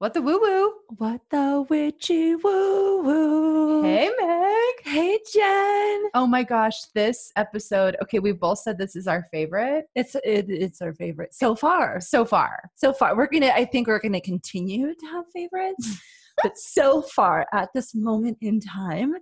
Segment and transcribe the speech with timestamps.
[0.00, 0.72] What the woo woo?
[0.96, 3.82] What the witchy woo woo.
[3.82, 4.74] Hey, Meg.
[4.94, 6.10] Hey, Jen.
[6.14, 7.98] Oh my gosh, this episode.
[8.02, 12.00] Okay, we both said this is our favorite It's it, it's our favorite so far.
[12.00, 12.70] so far.
[12.76, 13.48] So far, we're gonna.
[13.48, 16.00] I think we're gonna continue to have favorites,
[16.42, 19.16] but so far at this moment in time,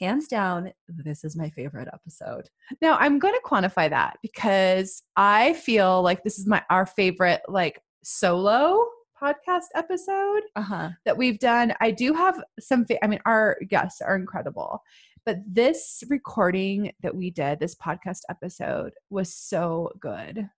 [0.00, 2.48] hands down, this is my favorite episode.
[2.82, 7.42] Now, I'm going to quantify that because I feel like this is my our favorite
[7.46, 8.84] like solo
[9.24, 10.88] podcast episode Uh huh.
[11.04, 11.72] that we've done.
[11.80, 14.82] I do have some fa- I mean our guests are incredible.
[15.24, 20.50] But this recording that we did, this podcast episode was so good.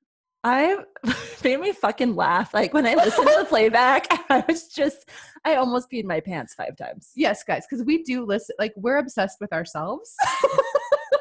[0.42, 0.79] I
[1.45, 2.52] made me fucking laugh.
[2.52, 5.09] Like when I listened to the playback, I was just,
[5.45, 7.11] I almost peed my pants five times.
[7.14, 10.14] Yes, guys, because we do listen like we're obsessed with ourselves.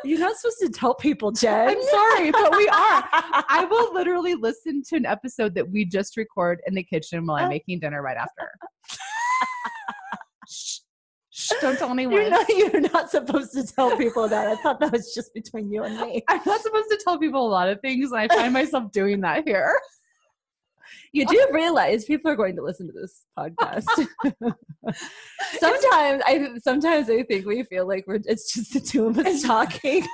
[0.06, 1.70] You're not supposed to tell people, Jen.
[1.70, 3.04] I'm sorry, but we are.
[3.12, 7.38] I will literally listen to an episode that we just record in the kitchen while
[7.38, 7.50] I'm uh.
[7.50, 8.52] making dinner right after.
[10.48, 10.80] shh,
[11.32, 12.22] shh, don't tell anyone.
[12.22, 14.48] You're not, you're not supposed to tell people that.
[14.48, 16.24] I thought that was just between you and me.
[16.28, 19.22] I'm not supposed to tell people a lot of things, and I find myself doing
[19.22, 19.80] that here.
[21.16, 23.86] You do realize people are going to listen to this podcast.
[25.60, 29.42] sometimes I sometimes I think we feel like we're it's just the two of us
[29.54, 30.06] talking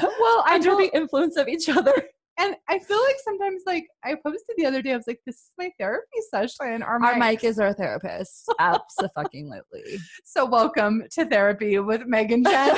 [0.00, 1.94] Well, I under the influence of each other.
[2.38, 5.36] and I feel like sometimes, like I posted the other day, I was like, "This
[5.36, 7.18] is my therapy session." Our, Our mic.
[7.18, 8.52] Mike is our therapist.
[8.58, 9.98] Absolutely.
[10.24, 12.76] So, welcome to therapy with Megan Jen.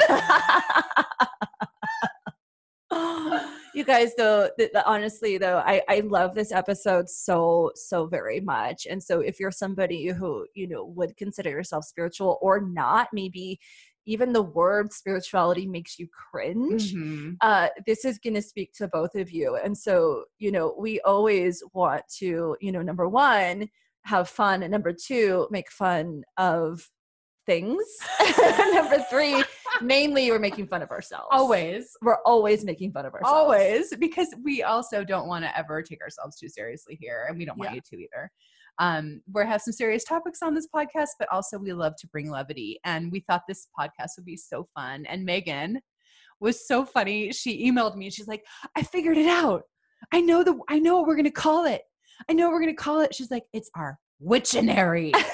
[3.78, 8.40] You guys though th- th- honestly though I, I love this episode so so very
[8.40, 13.08] much and so if you're somebody who you know would consider yourself spiritual or not
[13.12, 13.58] maybe
[14.06, 17.36] even the word spirituality makes you cringe Mhm.
[17.42, 19.56] uh, this is going to speak to both of you.
[19.62, 23.68] And so, you know, we always want to, you know, number one,
[24.04, 24.62] have fun.
[24.62, 26.88] And number two, make fun of
[27.44, 27.84] things.
[28.72, 29.44] number three,
[29.82, 31.28] mainly we're making fun of ourselves.
[31.30, 31.96] Always.
[32.02, 33.32] We're always making fun of ourselves.
[33.32, 37.44] Always, because we also don't want to ever take ourselves too seriously here, and we
[37.44, 37.76] don't want Yeah.
[37.76, 38.30] you to either.
[38.80, 42.30] Um, we have some serious topics on this podcast, but also we love to bring
[42.30, 45.04] levity, and we thought this podcast would be so fun.
[45.06, 45.80] And Megan
[46.40, 47.32] was so funny.
[47.32, 48.10] She emailed me.
[48.10, 48.44] She's like,
[48.76, 49.62] "I figured it out.
[50.12, 50.58] I know the.
[50.68, 51.82] I know what we're gonna call it.
[52.28, 55.12] I know what we're gonna call it." She's like, "It's our Witchinary."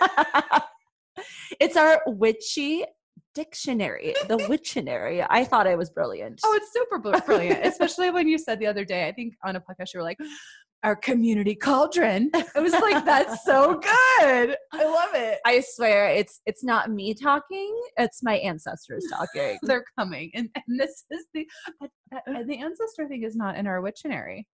[1.60, 2.84] it's our witchy
[3.34, 5.26] dictionary, the witchinary.
[5.28, 6.40] I thought I was brilliant.
[6.44, 9.08] Oh, it's super brilliant, especially when you said the other day.
[9.08, 10.18] I think on a podcast you were like,
[10.82, 14.56] "Our community cauldron." I was like, "That's so good.
[14.72, 19.58] I love it." I swear it's it's not me talking, it's my ancestors talking.
[19.62, 21.46] They're coming, and, and this is the
[21.80, 21.90] that-
[22.26, 24.44] that- the ancestor thing is not in our Witchinary.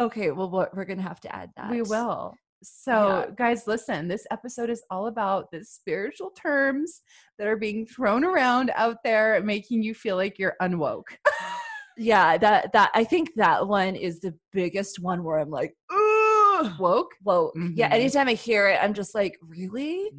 [0.00, 1.70] Okay, well what we're gonna have to add that.
[1.70, 2.34] We will.
[2.64, 3.34] So, Yeah.
[3.36, 4.08] guys, listen.
[4.08, 7.02] This episode is all about the spiritual terms
[7.38, 11.16] that are being thrown around out there, making you feel like you're unwoke.
[11.96, 16.72] Yeah, that that I think that one is the biggest one where I'm like, ooh,
[16.76, 17.12] Woke.
[17.22, 17.52] woke.
[17.54, 17.92] Yeah, Mhm.
[17.94, 20.10] anytime I hear it, I'm just like, really?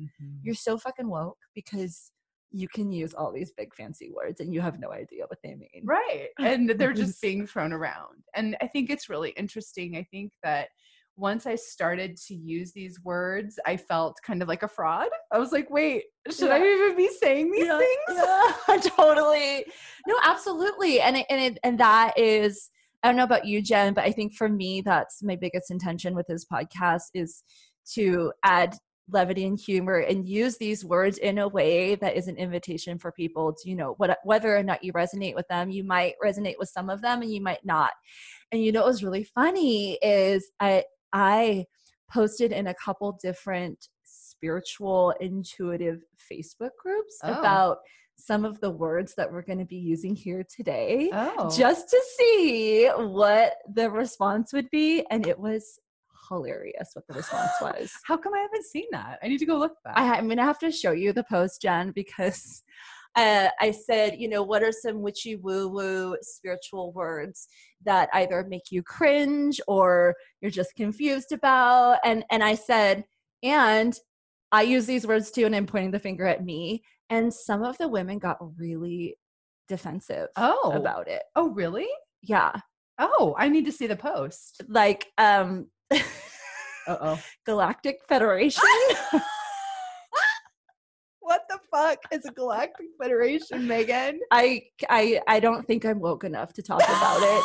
[0.42, 2.14] You're so fucking woke because
[2.50, 5.54] you can use all these big fancy words and you have no idea what they
[5.56, 5.82] mean.
[5.84, 6.30] Right.
[6.40, 8.24] And they're just being thrown around.
[8.34, 9.98] And I think it's really interesting.
[9.98, 10.70] I think that
[11.18, 15.08] once I started to use these words, I felt kind of like a fraud.
[15.32, 18.20] I was like, wait, should I even be saying these Yeah, things?
[18.68, 19.66] yeah, totally.
[20.08, 21.00] No, absolutely.
[21.00, 22.70] And it, and it, and that is
[23.04, 26.16] I don't know about you, Jen, but I think for me that's my biggest intention
[26.16, 27.44] with this podcast is
[27.94, 28.76] to add
[29.12, 33.12] levity and humor and use these words in a way that is an invitation for
[33.12, 36.56] people to you know what, whether or not you resonate with them you might resonate
[36.58, 37.92] with some of them and you might not
[38.52, 40.84] and you know what was really funny is i
[41.16, 41.66] i
[42.14, 46.00] posted in a couple different spiritual intuitive
[46.32, 47.34] facebook groups Oh.
[47.40, 47.78] about
[48.18, 51.50] some of the words that we're going to be using here today Oh.
[51.56, 55.80] just to see what the response would be and it was
[56.30, 59.20] hilarious what the response was How come I haven't seen that?
[59.24, 59.98] I need to go look that.
[59.98, 62.64] I, i'm going to have to show you the post jen because
[63.16, 67.48] uh, i said you know what are some witchy woo woo spiritual words
[67.84, 73.04] that either make you cringe or you're just confused about and and i said
[73.44, 74.00] and
[74.52, 77.78] i use these words too and i'm pointing the finger at me and some of
[77.78, 79.16] the women got really
[79.68, 80.72] defensive oh.
[80.76, 81.88] about it Oh, really?
[82.22, 82.52] yeah
[82.98, 84.64] Oh, I need to see the post.
[84.70, 85.68] like um
[86.88, 87.20] Uh oh.
[87.46, 88.64] galactic federation
[91.72, 94.20] fuck is a galactic federation, Megan?
[94.32, 97.44] I I I don't think I'm woke enough to talk about it.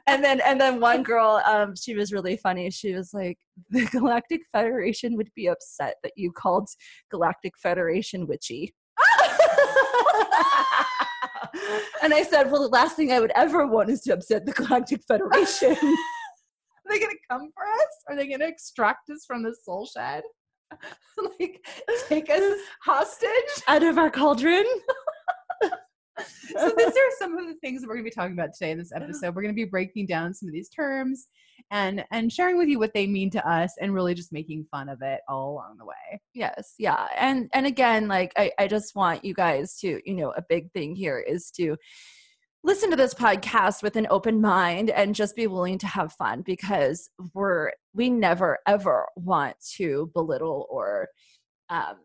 [0.06, 2.70] and then and then one girl, um, she was really funny.
[2.70, 3.38] She was like,
[3.70, 6.68] the Galactic Federation would be upset that you called
[7.10, 8.74] Galactic Federation witchy.
[12.02, 14.52] and I said, well, the last thing I would ever want is to upset the
[14.52, 15.72] Galactic Federation.
[16.86, 17.88] Are they gonna come for us?
[18.08, 20.22] Are they gonna extract us from the soul shed?
[21.40, 21.64] like
[22.08, 23.30] take us hostage?
[23.68, 24.64] Out of our cauldron.
[26.22, 28.70] so these are some of the things that we're going to be talking about today
[28.70, 29.34] in this episode.
[29.34, 31.28] We're going to be breaking down some of these terms
[31.70, 34.88] and and sharing with you what they mean to us and really just making fun
[34.88, 36.20] of it all along the way.
[36.34, 37.08] Yes, yeah.
[37.18, 40.70] And and again, like I, I just want you guys to, you know, a big
[40.72, 41.76] thing here is to
[42.64, 46.40] listen to this podcast with an open mind and just be willing to have fun
[46.40, 51.08] because we're we never ever want to belittle or
[51.68, 51.96] um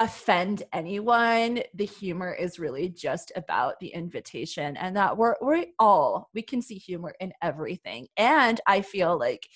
[0.00, 1.62] offend anyone.
[1.72, 6.60] The humor is really just about the invitation and that we're we're all we can
[6.60, 8.08] see humor in everything.
[8.16, 9.46] And i feel like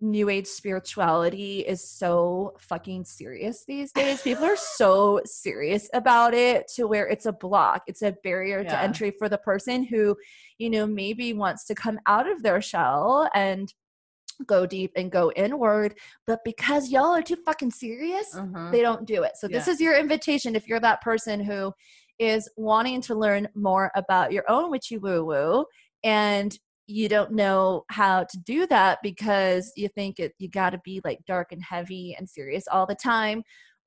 [0.00, 6.66] new age spirituality is so fucking serious these days people are so serious about it
[6.68, 10.14] to where it's a block it's a barrier to entry for the person who
[10.58, 13.72] you know maybe wants to come out of their shell and
[14.46, 15.94] go deep and go inward
[16.26, 18.70] but because y'all are too fucking serious Uh-huh.
[18.72, 19.36] they don't do it.
[19.36, 21.72] So this is your invitation if you're that person who
[22.18, 25.64] is wanting to learn more about your own witchy woo woo
[26.02, 30.80] and you don't know how to do that because you think it you got to
[30.84, 33.42] be like dark and heavy and serious all the time.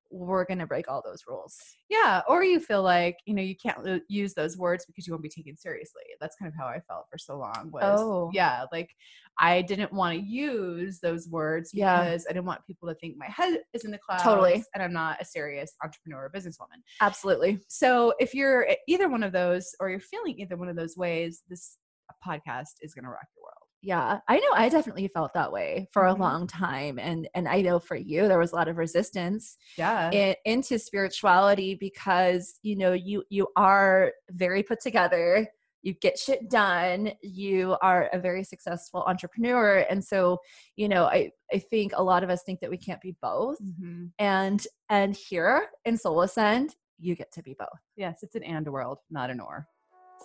[0.10, 1.58] We're going to break all those rules.
[1.90, 5.12] Yeah, or you feel like you know you can't lo- use those words because you
[5.12, 6.04] won't be taken seriously.
[6.22, 7.70] That's kind of how I felt for so long.
[7.74, 8.32] Was Oh.
[8.34, 8.90] yeah, like
[9.38, 12.06] I didn't want to use those words Yeah.
[12.06, 14.24] because I didn't want people to think my head is in the clouds.
[14.24, 14.64] Totally.
[14.74, 16.80] and I'm not a serious entrepreneur or businesswoman.
[17.02, 17.60] Absolutely.
[17.68, 20.96] So if you're e- either one of those, or you're feeling either one of those
[20.96, 21.78] ways, this
[22.26, 23.54] podcast is going to rock your world.
[23.82, 26.16] Yeah, I know I definitely felt that way for Mhm.
[26.16, 29.56] a long time and and I know for you there was a lot of resistance
[29.78, 35.48] Yeah, in, into spirituality because you know you you are very put together
[35.84, 40.40] you get shit done you are a very successful entrepreneur and so
[40.76, 43.60] you know i i think a lot of us think that we can't be both
[43.62, 44.12] Mhm.
[44.18, 48.68] and and here in soul ascend you get to be both yes, it's an and
[48.68, 49.68] world, not an or.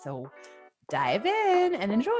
[0.03, 0.27] So
[0.89, 2.11] dive in and enjoy.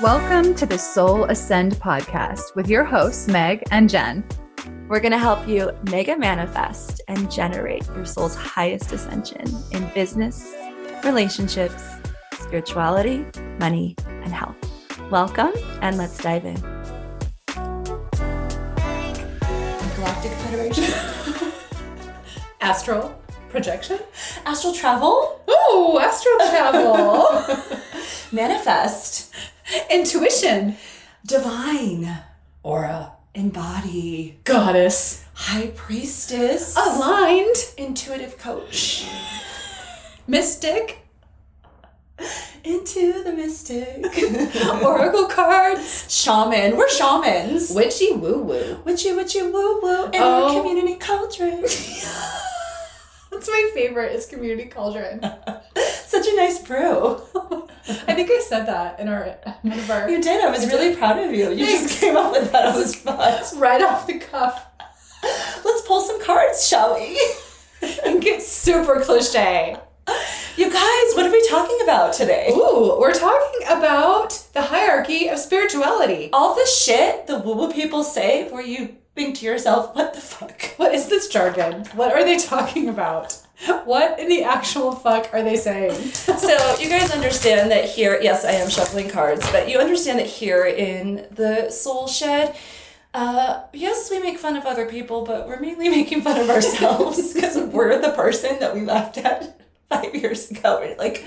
[0.00, 4.24] Welcome to the Soul Ascend podcast with your hosts, Meg and Jen.
[4.88, 10.54] we're going to help you mega manifest and generate your soul's highest ascension in business
[11.04, 11.82] relationships
[12.34, 13.24] spirituality
[13.58, 14.56] money and health
[15.10, 16.56] welcome and let's dive in
[19.96, 20.84] Galactic Federation.
[22.60, 24.00] Astral projection?
[24.46, 25.40] Astral travel.
[25.50, 27.44] Ooh, astral travel.
[28.32, 29.32] Manifest.
[29.90, 30.76] Intuition.
[31.26, 32.18] Divine.
[32.62, 33.12] Aura.
[33.34, 34.38] Embody.
[34.44, 35.24] Goddess.
[35.34, 36.76] High priestess.
[36.76, 37.56] Aligned.
[37.78, 39.06] Intuitive coach.
[40.26, 41.00] Mystic.
[42.62, 44.04] Into the mystic.
[44.84, 46.06] Oracle cards.
[46.08, 46.76] Shaman.
[46.76, 47.70] We're shamans.
[47.74, 48.78] Witchy woo woo.
[48.84, 50.44] Witchy witchy woo woo in Oh.
[50.48, 51.64] our community cauldron.
[53.34, 55.20] That's my favorite is community cauldron.
[56.06, 57.20] Such a nice brew.
[58.08, 60.42] I think I said that in our one of our You did.
[60.42, 61.50] I was really proud of you.
[61.50, 63.52] You just came up with that on the spot.
[63.56, 64.66] right off the cuff
[65.64, 67.18] Let's pull some cards, shall we?
[68.04, 69.76] and get super cliche.
[70.56, 72.50] You guys, what are we talking about today?
[72.52, 76.28] Ooh, we're talking about the hierarchy of spirituality.
[76.32, 80.20] all the shit the woo woo people say where you think to yourself, what the
[80.20, 80.60] fuck?
[80.76, 81.84] What is this jargon?
[81.94, 83.40] What are they talking about?
[83.84, 85.94] What in the actual fuck are they saying?
[86.12, 90.26] so you guys understand that here, yes, I am shuffling cards, but you understand that
[90.26, 92.56] here in the soul shed,
[93.14, 97.32] uh, yes, we make fun of other people, but we're mainly making fun of ourselves
[97.32, 100.94] because we're the person that we laughed at five years ago.
[100.98, 101.24] Like,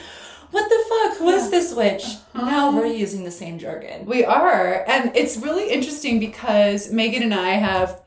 [0.51, 1.18] what the fuck?
[1.20, 2.04] Who is this witch?
[2.36, 2.46] Uh-huh.
[2.46, 4.06] Now we're using the same jargon.
[4.06, 4.84] We are.
[4.88, 8.01] And it's really interesting because Megan and I have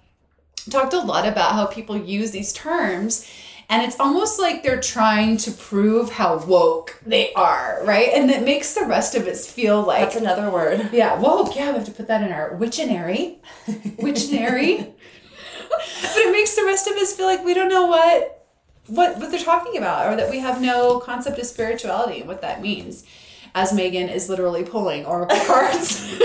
[0.71, 3.29] talked a lot about how people use these terms.
[3.69, 8.09] And it's almost like they're trying to prove how woke they are, right?
[8.13, 10.91] And that makes the rest of us feel like, That's another word.
[10.93, 11.55] yeah, woke.
[11.55, 13.37] Yeah, we have to put that in our witchinary.
[13.69, 14.93] Witchinary.
[15.69, 18.40] but it makes the rest of us feel like we don't know what
[18.91, 22.43] what what they're talking about or that we have no concept of spirituality and what
[22.43, 23.05] that means
[23.55, 26.21] as megan is literally pulling oracle cards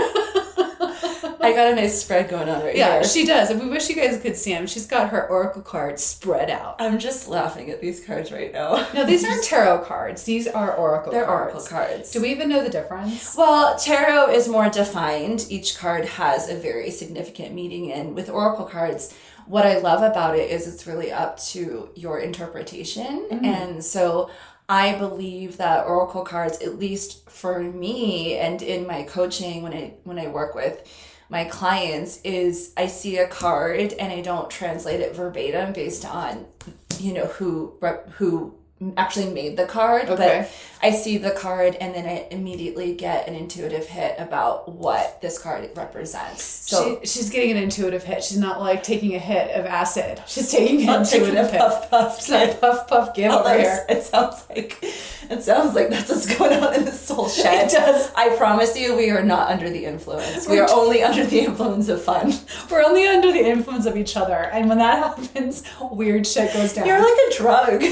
[1.45, 3.03] I got a nice spread going on right yeah, here.
[3.03, 3.51] she does.
[3.51, 4.65] And we wish you guys could see them.
[4.65, 6.77] She's got her oracle cards spread out.
[6.79, 8.88] I'm just laughing at these cards right now.
[8.95, 10.24] No, these aren't tarot cards.
[10.24, 11.53] These are oracle They're cards.
[11.53, 12.12] oracle cards.
[12.12, 13.36] Do we even know the difference?
[13.38, 15.45] Well, tarot is more defined.
[15.48, 17.91] Each card has a very significant meaning.
[17.91, 19.13] And with oracle cards,
[19.46, 23.28] what I love about it is it's really up to your interpretation.
[23.30, 23.46] Mm-hmm.
[23.46, 24.30] And so
[24.68, 29.94] I believe that oracle cards, at least for me and in my coaching when I
[30.04, 30.82] when I work with
[31.30, 36.46] my clients, is I see a card and I don't translate it verbatim based on,
[37.00, 37.78] you know, who
[38.18, 38.56] who
[38.98, 40.46] actually made the card, Okay.
[40.82, 45.22] but I see the card and then I immediately get an intuitive hit about what
[45.22, 46.44] this card represents.
[46.44, 48.22] So she, she's getting an intuitive hit.
[48.24, 50.22] She's not like taking a hit of acid.
[50.27, 51.60] She's taking an intuitive hit.
[51.60, 53.86] puff puff not puff puff give over here.
[53.88, 57.67] It sounds like it sounds like that's what's going on in the soul shed.
[57.67, 58.12] It does.
[58.15, 60.48] I promise you, we are not under the influence.
[60.50, 62.34] We are only under the influence of fun.
[62.70, 66.74] We're only under the influence of each other, and when that happens, weird shit goes
[66.74, 66.86] down.
[66.86, 67.84] You're like a drug.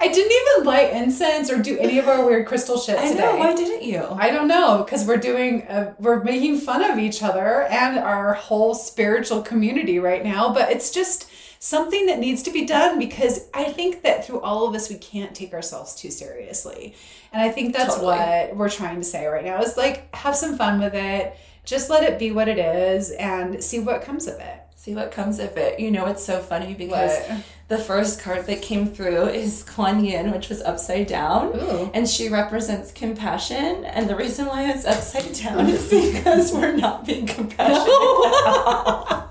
[0.00, 3.20] I didn't even light incense or do any of our weird crystal shit I today.
[3.20, 3.36] know.
[3.36, 4.06] Why didn't you?
[4.10, 8.34] I don't know because we're doing uh, we're making fun of each other and our
[8.34, 11.28] whole spiritual community right now, but it's just
[11.60, 14.96] something that needs to be done because I think that through all of this we
[14.96, 16.94] can't take ourselves too seriously.
[17.32, 18.16] And I think that's Totally.
[18.16, 21.36] what we're trying to say right now is like have some fun with it.
[21.64, 24.60] Just let it be what it is and see what comes of it.
[24.76, 25.80] See what comes of it.
[25.80, 27.44] You know, it's so funny because What?
[27.68, 31.48] The first card that came through is Kuan Yin, which was upside down.
[31.54, 31.90] Ooh.
[31.92, 33.84] And she represents compassion.
[33.84, 37.86] And the reason why it's upside down is because we're not being compassionate.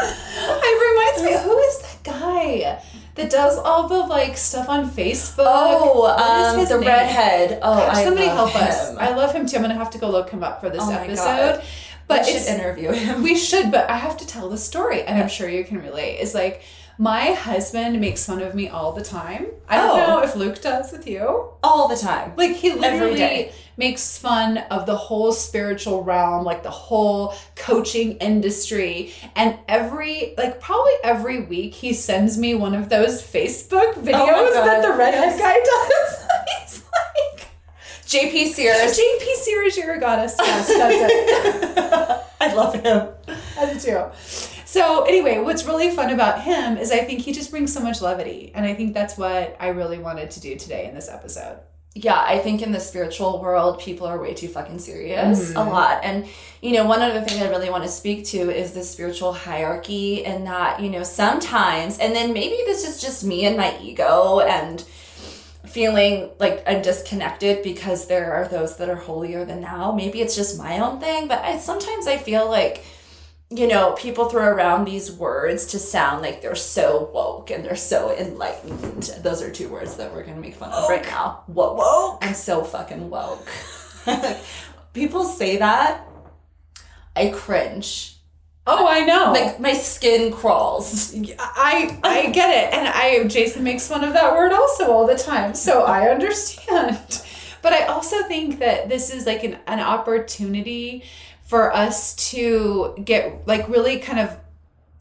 [0.00, 2.82] It reminds me, who is that guy
[3.14, 5.36] that does all the like stuff on Facebook?
[5.46, 6.86] Oh, um, the name?
[6.88, 7.58] redhead.
[7.62, 8.94] Oh, I Somebody help us.
[8.96, 9.56] I love him too.
[9.56, 11.62] I'm gonna have to go look him up for this Oh episode.
[12.08, 13.22] But we should interview him.
[13.22, 16.18] we should, but I have to tell the story, and I'm sure you can relate.
[16.20, 16.62] Is like
[17.00, 19.46] my husband makes fun of me all the time.
[19.68, 20.06] I don't Oh.
[20.06, 21.50] know if Luke does with you.
[21.62, 22.32] all the time.
[22.36, 29.12] Like he literally makes fun of the whole spiritual realm, like the whole coaching industry.
[29.36, 34.52] And every like probably every week he sends me one of those Facebook oh videos
[34.54, 35.40] God, that the redhead yes.
[35.40, 36.28] guy does.
[36.72, 37.27] He's like
[38.08, 38.98] JP Sears.
[38.98, 40.34] JP Sears, you're a goddess.
[40.38, 42.24] Yes, that's it.
[42.40, 43.08] I love him.
[43.58, 44.04] I do too.
[44.64, 48.00] So anyway, what's really fun about him is I think he just brings so much
[48.00, 48.50] levity.
[48.54, 51.58] And I think that's what I really wanted to do today in this episode.
[51.94, 55.68] Yeah, I think in the spiritual world, people are way too fucking serious a mm-hmm.
[55.68, 56.02] lot.
[56.02, 56.26] And,
[56.62, 60.24] you know, one other thing I really want to speak to is the spiritual hierarchy
[60.24, 64.40] and that, you know, sometimes, and then maybe this is just me and my ego
[64.40, 64.82] and
[65.68, 69.92] feeling like I'm disconnected because there are those that are holier than thou.
[69.92, 72.84] Maybe it's just my own thing, but I sometimes I feel like
[73.50, 77.76] you know, people throw around these words to sound like they're so woke and they're
[77.76, 79.04] so enlightened.
[79.22, 81.44] Those are two words that we're gonna make fun of right now.
[81.48, 81.78] Woke.
[81.78, 82.18] woke.
[82.20, 83.48] I'm so fucking woke.
[84.92, 86.06] people say that,
[87.16, 88.17] I cringe.
[88.70, 89.32] Oh, I know.
[89.32, 91.14] Like my skin crawls.
[91.38, 95.16] I I get it, and I Jason makes fun of that word also all the
[95.16, 97.22] time, so I understand.
[97.62, 101.02] But I also think that this is like an, an opportunity
[101.44, 104.36] for us to get like really kind of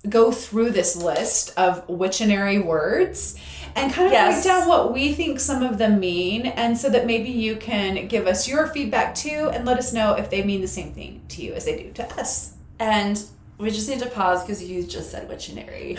[0.10, 3.36] go through this list of wictionary words
[3.76, 4.44] and kind of Yes.
[4.44, 8.08] break down what we think some of them mean and so that maybe you can
[8.08, 11.22] give us your feedback too and let us know if they mean the same thing
[11.30, 12.54] to you as they do to us.
[12.80, 13.22] And
[13.58, 15.98] we just need to pause because you just said wictionary.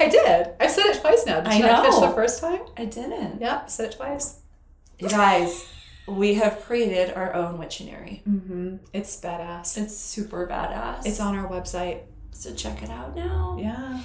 [0.00, 0.48] I did.
[0.60, 1.40] I've said it twice now.
[1.40, 2.08] Did I you not catch know.
[2.08, 2.60] the first time?
[2.76, 3.40] I didn't.
[3.40, 4.40] Yeah, said it twice.
[4.98, 5.66] You guys,
[6.08, 8.22] we have created our own wictionary.
[8.24, 8.76] Mm-hmm.
[8.92, 9.78] It's badass.
[9.78, 11.06] It's super badass.
[11.06, 12.00] It's on our website.
[12.32, 13.56] so check it out now.
[13.60, 14.00] Yeah.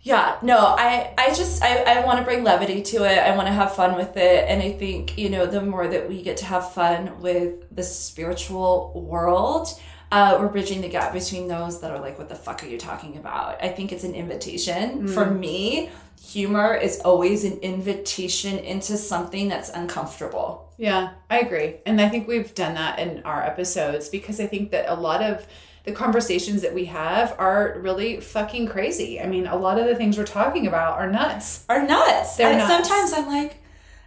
[0.00, 3.18] Yeah, no, I, I just I, I want to bring levity to it.
[3.18, 6.10] I want to have fun with it, and I think you know the more that
[6.10, 9.68] we get to have fun with the spiritual world,
[10.14, 12.78] uh, we're bridging the gap between those that are like, "What the fuck are you
[12.78, 15.90] talking about?" I think it's an invitation for me.
[16.22, 20.72] Humor is always an invitation into something that's uncomfortable.
[20.78, 21.76] Yeah, I agree.
[21.84, 25.20] And I think we've done that in our episodes because I think that a lot
[25.20, 25.46] of
[25.82, 29.20] the conversations that we have are really fucking crazy.
[29.20, 31.64] I mean, a lot of the things we're talking about are nuts.
[31.68, 32.36] Are nuts.
[32.36, 32.88] They're And nuts.
[32.88, 33.63] Sometimes I'm like,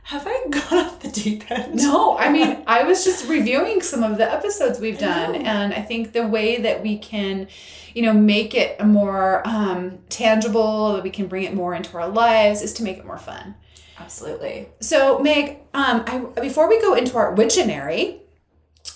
[0.08, 1.76] have I gone off the deep end?
[1.76, 5.40] No, I mean, I was just reviewing some of the episodes we've done, know.
[5.40, 7.48] and I think the way that we can,
[7.94, 12.08] you know, make it more um, tangible, that we can bring it more into our
[12.08, 13.56] lives, is to make it more fun.
[14.00, 14.70] Absolutely.
[14.80, 18.20] So, Meg, um, I, before we go into our wictionary,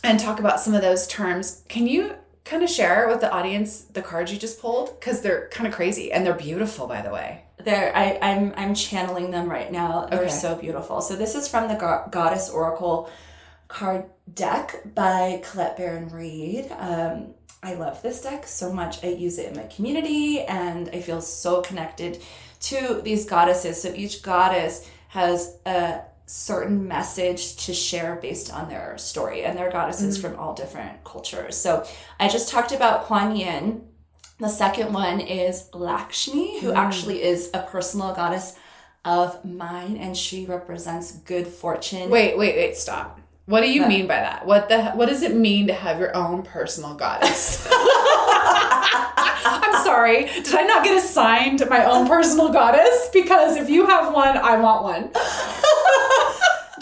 [0.03, 1.63] and talk about some of those terms.
[1.68, 5.00] Can you kind of share with the audience the cards you just pulled?
[5.00, 7.44] Because they're kind of crazy and they're beautiful, by the way.
[7.63, 10.08] There, I, I'm I'm channeling them right now.
[10.10, 10.30] They're Okay.
[10.30, 11.01] so beautiful.
[11.01, 13.10] So this is from the Go- Goddess Oracle
[13.68, 16.72] card deck by Colette Baron-Reid.
[16.77, 19.03] Um, I love this deck so much.
[19.03, 22.22] I use it in my community, and I feel so connected
[22.62, 23.82] to these goddesses.
[23.82, 29.72] So each goddess has a certain message to share based on their story, and they're
[29.72, 31.56] goddesses from all different cultures.
[31.58, 31.86] So
[32.20, 33.84] I just talked about Kuan Yin.
[34.41, 36.75] The second one is Lakshmi, who hmm.
[36.75, 38.55] actually is a personal goddess
[39.05, 42.10] of mine, and she represents good fortune.
[42.10, 43.19] Wait, wait, wait, stop.
[43.45, 44.48] What do you mean by that?
[44.48, 47.67] What the what does it mean to have your own personal goddess?
[49.43, 50.24] I'm sorry.
[50.24, 53.10] Did I not get assigned my own personal goddess?
[53.13, 55.12] Because if you have one, I want one.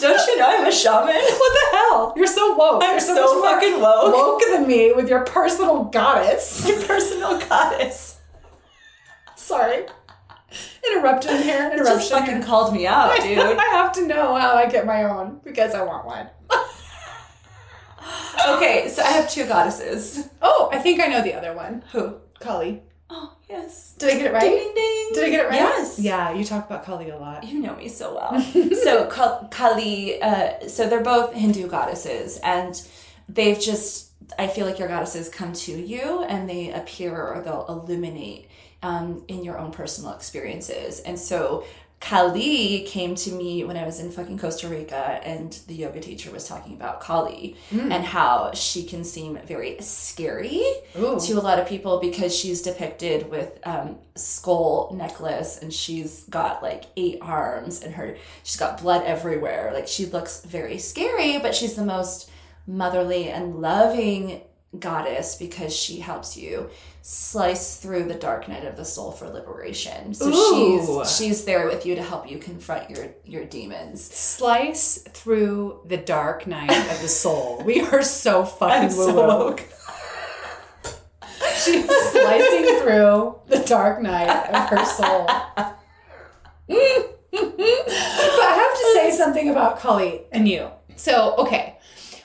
[0.00, 1.14] Don't you know I'm a shaman?
[1.40, 2.12] What the hell?
[2.16, 2.82] You're so woke.
[2.82, 4.14] I'm You're so, more fucking woke.
[4.14, 6.66] woke than me with your personal goddess.
[6.68, 8.18] Your personal goddess.
[9.36, 9.86] Sorry.
[10.88, 11.66] Interruption here.
[11.72, 12.42] Interruption Just fucking here.
[12.44, 13.38] called me out, dude.
[13.38, 16.28] I have to know how I get my own because I want one.
[18.48, 20.28] okay, so I have two goddesses.
[20.40, 21.84] Oh, I think I know the other one.
[21.92, 22.16] Who?
[22.40, 22.82] Kali.
[23.10, 23.94] Oh, yes.
[23.98, 24.42] Did I get it right?
[24.42, 25.08] Ding, ding, ding.
[25.14, 25.54] Did I get it right?
[25.56, 25.98] Yes.
[25.98, 27.44] Yeah, you talk about Kali a lot.
[27.44, 28.40] You know me so well.
[28.84, 29.06] so
[29.50, 32.80] Kali, uh, so they're both Hindu goddesses, and
[33.28, 34.08] they've just.
[34.38, 38.48] I feel like your goddesses come to you and they appear or they'll illuminate
[38.80, 41.00] um, in your own personal experiences.
[41.00, 41.64] And so
[42.00, 46.30] Kali came to me when I was in fucking Costa Rica, and the yoga teacher
[46.30, 50.62] was talking about Kali and how she can seem very scary
[50.98, 51.20] Ooh.
[51.20, 56.62] to a lot of people because she's depicted with um, skull necklace and she's got
[56.62, 61.54] like eight arms and her she's got blood everywhere like she looks very scary but
[61.54, 62.30] she's the most
[62.66, 64.42] motherly and loving
[64.78, 66.70] goddess because she helps you
[67.02, 71.04] slice through the dark night of the soul for liberation so Ooh.
[71.04, 75.96] she's she's there with you to help you confront your your demons Slice through the
[75.96, 77.62] dark night of the soul.
[77.66, 79.60] We are so fucking so woke.
[81.62, 85.26] She's slicing through the dark night of her soul.
[85.56, 85.76] but
[88.40, 90.70] I have to say something about Kali and you.
[90.96, 91.78] So, okay.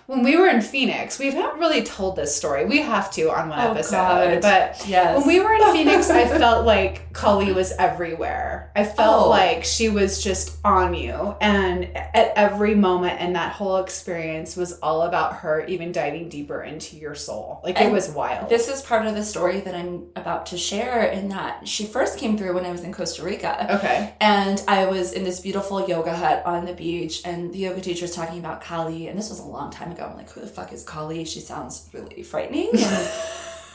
[0.07, 2.65] When we were in Phoenix, we haven't really told this story.
[2.65, 3.95] We have to on one Oh, episode.
[3.95, 4.41] God.
[4.41, 8.71] But yes when we were in Phoenix, I felt like Kali was everywhere.
[8.75, 9.29] I felt Oh.
[9.29, 11.35] like she was just on you.
[11.41, 16.61] And at every moment in that whole experience was all about her even diving deeper
[16.61, 17.61] into your soul.
[17.63, 18.47] Like it was wild.
[18.49, 22.19] This is part of the story that I'm about to share in that she first
[22.19, 23.75] came through when I was in Costa Rica.
[23.77, 24.13] okay.
[24.21, 28.03] And I was in this beautiful yoga hut on the beach, and the yoga teacher
[28.03, 29.07] was talking about Kali.
[29.07, 30.07] And this was a long time ago.
[30.09, 31.25] I'm like, who the fuck is Kali?
[31.25, 32.71] She sounds really frightening.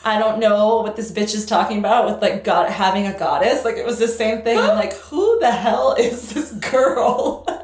[0.03, 3.63] I don't know what this bitch is talking about with like God having a goddess.
[3.63, 4.57] Like it was the same thing.
[4.57, 7.45] I'm like, who the hell is this girl?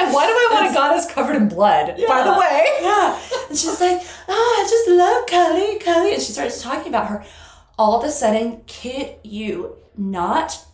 [0.00, 1.94] And why do I want a goddess covered in blood?
[2.08, 2.66] By the way.
[2.80, 3.20] Yeah.
[3.48, 6.14] And she's like, oh, I just love Kelly, Kelly.
[6.14, 7.24] And she starts talking about her.
[7.78, 10.64] All of a sudden, kid you not,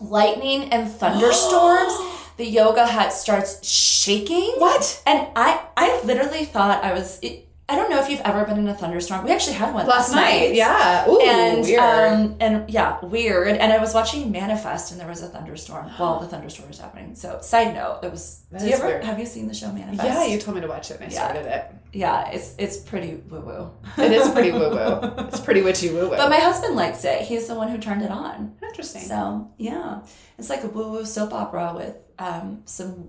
[0.00, 1.92] lightning and thunderstorms.
[2.36, 4.54] the yoga hut starts shaking.
[4.58, 5.02] What?
[5.06, 7.18] And I, I literally thought I was.
[7.22, 9.24] It, I don't know if you've ever been in a thunderstorm.
[9.24, 10.54] We actually had one Last night.
[10.54, 11.08] Yeah.
[11.08, 11.80] Ooh, and weird.
[11.80, 16.20] um and yeah weird and i was watching manifest and there was a thunderstorm while
[16.20, 19.04] the thunderstorm was happening so side note it was That do you ever weird.
[19.04, 21.14] have you seen the show manifest yeah, you told me to watch it and I
[21.14, 21.24] Yeah.
[21.24, 21.64] started it.
[21.94, 23.70] yeah it's it's pretty woo woo
[24.04, 25.14] It is pretty woo woo.
[25.28, 26.16] It's pretty witchy woo woo.
[26.16, 29.02] but my husband likes it he's the one who turned it on Interesting.
[29.02, 30.00] so yeah
[30.38, 33.08] it's like a woo woo soap opera with um some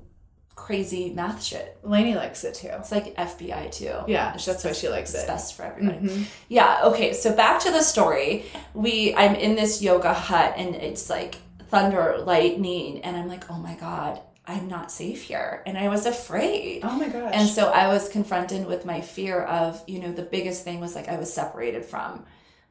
[0.55, 2.69] crazy math shit Lainey likes it too.
[2.71, 5.27] it's like fbi too Yeah, It's- that's why she likes it's it.
[5.27, 6.25] best for everybody Mhm.
[6.47, 7.11] Yeah, okay.
[7.13, 8.45] So back to the story.
[8.73, 11.35] We I'm in this yoga hut and it's like
[11.69, 16.05] thunder, lightning, and I'm like, "Oh my god, I'm not safe here." And I was
[16.05, 16.81] afraid.
[16.83, 17.31] Oh my gosh.
[17.33, 20.95] And so I was confronted with my fear of, you know, the biggest thing was
[20.95, 22.25] like I was separated from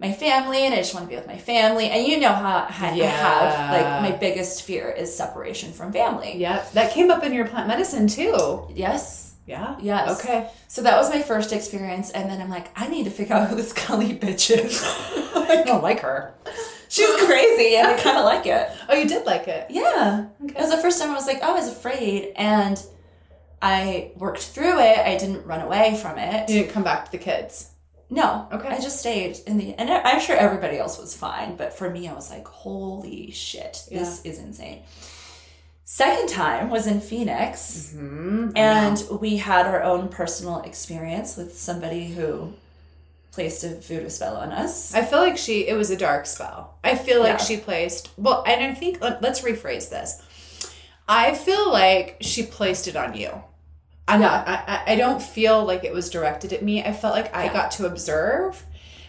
[0.05, 1.87] my family and I just want to be with my family.
[1.89, 3.11] And you know how, how I Yeah.
[3.11, 3.71] have
[4.03, 6.37] like my biggest fear is separation from family.
[6.37, 8.67] yeah, that came up in your plant medicine too.
[8.75, 9.35] Yes.
[9.47, 9.77] Yeah.
[9.81, 10.21] Yes.
[10.25, 10.49] Okay.
[10.69, 13.49] So that was my first experience and then I'm like, I need to figure out
[13.49, 14.83] who this Cully bitch is.
[15.35, 16.35] I don't like her.
[16.89, 18.69] She's crazy and I kind of like it.
[18.89, 19.67] Oh, you did like it.
[19.71, 20.27] Yeah.
[20.45, 22.33] It was the first time I was like, oh, I was afraid.
[22.37, 22.81] And
[23.61, 24.99] I worked through it.
[24.99, 26.47] I didn't run away from You it.
[26.47, 27.71] didn't come back to the kids.
[28.15, 28.49] No.
[28.53, 28.69] Okay.
[28.69, 31.57] I just stayed in the, and I'm sure everybody else was fine.
[31.57, 34.83] But for me, I was like, holy shit, this is insane.
[35.85, 42.07] Second time was in Phoenix, Mhm, and we had our own personal experience with somebody
[42.09, 42.53] who
[43.33, 44.95] placed a voodoo spell on us.
[44.95, 46.75] I feel like she it was a dark spell.
[46.85, 47.45] I feel like Yeah.
[47.45, 50.23] she placed well, and I think let, let's rephrase this.
[51.09, 53.43] I feel like she placed it on you.
[54.07, 54.47] I'm not.
[54.49, 56.83] I, I- don't feel like it was directed at me.
[56.83, 57.53] I felt like I Yeah.
[57.53, 58.65] got to observe,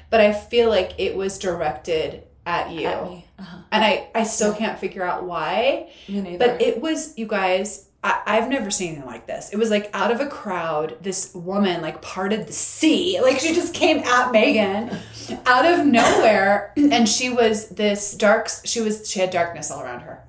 [0.10, 3.02] but I feel like it was directed at you, At.
[3.40, 3.58] Uh-huh.
[3.72, 5.90] and I I still can't figure out why.
[6.08, 9.50] But it was, you guys, I, I've never seen anything like this.
[9.52, 13.20] It was like out of a crowd, this woman like parted the sea.
[13.22, 14.96] Like she just came at Megan
[15.48, 16.72] out of nowhere.
[16.78, 20.24] And she was this dark, she was, she had darkness all around her.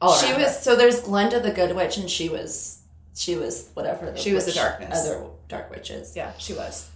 [0.00, 0.60] All she around was her.
[0.62, 2.73] so there's Glinda the good witch and she was
[3.14, 5.06] she was whatever the She was the darkness.
[5.06, 6.88] other dark witches Yeah, she was.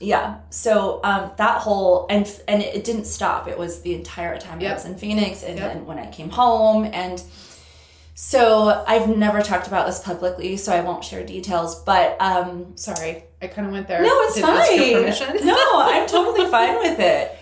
[0.00, 4.58] yeah so um that whole and and it didn't stop it was the entire time
[4.60, 5.72] i was in phoenix and Yep.
[5.72, 7.22] then when i came home and
[8.14, 13.24] so i've never talked about this publicly so i won't share details but um Sorry,
[13.40, 14.02] I kind of went there.
[14.02, 17.36] no it's Didn't fine no i'm totally fine with it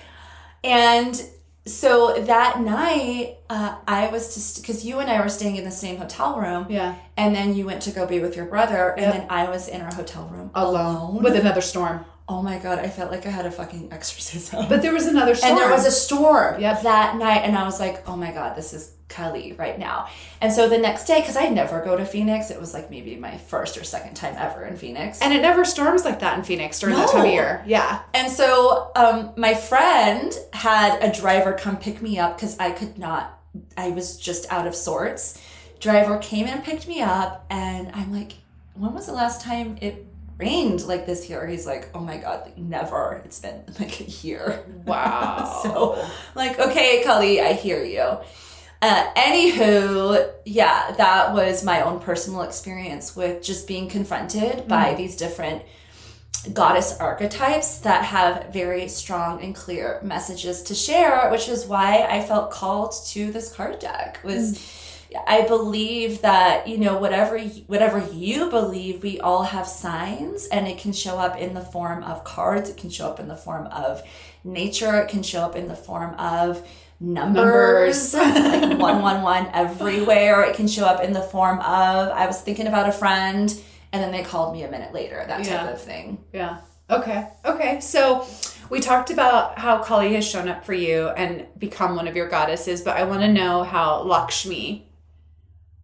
[0.62, 1.22] and
[1.66, 5.70] so that night uh, i was just because you and i were staying in the
[5.70, 9.02] same hotel room Yeah, and then you went to go be with your brother, and
[9.02, 9.12] Yep.
[9.14, 12.04] then I was in our hotel room alone with another storm.
[12.28, 14.66] oh my god, I felt like I had a fucking exorcism.
[14.68, 15.50] But there was another storm.
[15.52, 16.82] and there was a storm Yep.
[16.82, 20.08] that night, and I was like, oh my god, this is Kali right now.
[20.40, 23.16] And so the next day, because I never go to Phoenix, it was like maybe
[23.16, 25.20] my first or second time ever in Phoenix.
[25.20, 27.62] and it never storms like that in Phoenix during that time of year.
[27.66, 28.00] Yeah.
[28.14, 32.96] And so um, my friend had a driver come pick me up because I could
[32.98, 33.38] not,
[33.76, 35.40] I was just out of sorts.
[35.80, 38.32] Driver came and picked me up, and I'm like,
[38.74, 41.46] when was the last time it rained like this here?
[41.46, 43.22] He's like, oh my God, like, never.
[43.24, 44.64] It's been like a year.
[44.84, 45.60] Wow.
[45.62, 48.18] so, like, okay, Kali, I hear you.
[48.82, 55.16] Uh, anywho, yeah, that was my own personal experience with just being confronted by these
[55.16, 55.62] different
[56.54, 62.22] goddess archetypes that have very strong and clear messages to share, which is why I
[62.22, 64.20] felt called to this card deck.
[64.24, 64.58] Was
[65.26, 70.78] I believe that you know whatever whatever you believe, we all have signs, and it
[70.78, 72.70] can show up in the form of cards.
[72.70, 74.02] It can show up in the form of
[74.44, 75.00] nature.
[75.00, 76.66] It can show up in the form of
[77.00, 78.60] numbers, Numbers.
[78.70, 80.42] like one one one everywhere.
[80.44, 83.50] It can show up in the form of I was thinking about a friend,
[83.92, 85.24] and then they called me a minute later.
[85.26, 85.68] That type Yeah.
[85.70, 86.22] of thing.
[86.32, 86.58] Yeah.
[86.90, 87.26] Okay.
[87.44, 87.80] Okay.
[87.80, 88.26] So
[88.68, 92.28] we talked about how Kali has shown up for you and become one of your
[92.28, 94.86] goddesses, but I want to know how Lakshmi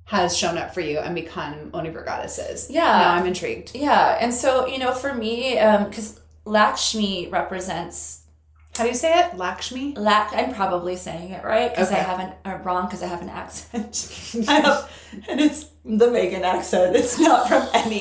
[0.04, 2.68] has shown up for you and become one of your goddesses.
[2.70, 2.82] Yeah.
[2.84, 3.72] Now I'm intrigued.
[3.74, 8.22] Yeah, and so you know, for me, um, because Lakshmi represents
[8.76, 9.36] How do you say it?
[9.38, 9.94] Lakshmi?
[9.94, 10.32] Lak.
[10.34, 14.44] I'm probably saying it right because I haven't uh, wrong because I have an accent.
[14.48, 14.92] I have,
[15.28, 16.94] and it's the Megan accent.
[16.94, 18.00] It's not from any.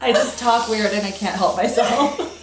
[0.00, 2.18] I just talk weird and I can't help myself.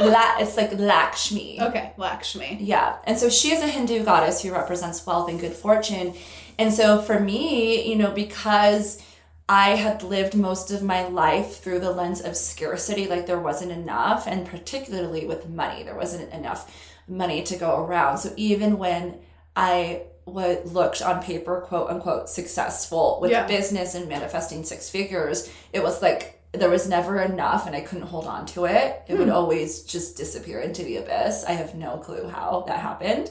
[0.00, 1.60] La, it's like Lakshmi.
[1.60, 1.92] Okay.
[1.96, 2.58] Lakshmi.
[2.60, 2.96] Yeah.
[3.04, 6.14] And so she is a Hindu goddess who represents wealth and good fortune.
[6.58, 9.02] And so for me, you know, because
[9.48, 13.72] I had lived most of my life through the lens of scarcity, like there wasn't
[13.72, 16.72] enough, and particularly with money, there wasn't enough
[17.06, 18.18] money to go around.
[18.18, 19.18] So even when
[19.54, 23.46] I would looked on paper, quote unquote, successful with Yeah.
[23.46, 28.06] business and manifesting six figures, it was like there was never enough and I couldn't
[28.06, 29.02] hold on to it.
[29.08, 29.34] It would hmm.
[29.34, 31.44] always just disappear into the abyss.
[31.44, 33.30] I have no clue how that happened.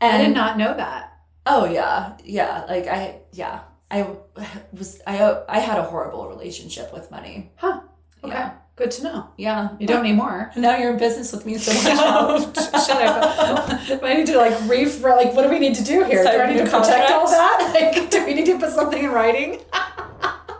[0.00, 1.18] I did not know that.
[1.46, 2.64] Oh yeah, yeah.
[2.68, 3.60] Like I, yeah,
[3.90, 4.06] I
[4.72, 5.00] was.
[5.06, 7.52] I I had a horrible relationship with money.
[7.56, 7.80] Huh.
[8.24, 8.34] Okay.
[8.34, 8.52] Yeah.
[8.76, 9.28] Good to know.
[9.38, 9.70] Yeah.
[9.80, 10.50] You don't need more.
[10.54, 12.56] Now you're in business with me so Oh, much.
[12.86, 14.02] Shut up.
[14.02, 16.22] I need to like reef like what do we need to do here?
[16.22, 17.72] do I need to new protect all that?
[17.74, 19.60] Like do we need to put something in writing?
[19.72, 20.52] oh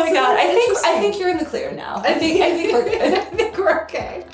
[0.00, 0.38] my So god!
[0.38, 1.96] I think I think you're in the clear now.
[1.96, 3.12] I think I think we're good.
[3.14, 4.24] I think we're okay.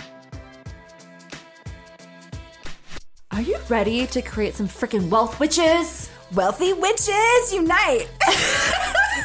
[3.33, 6.11] Are you ready to create some freaking wealth witches?
[6.32, 8.08] Wealthy witches unite!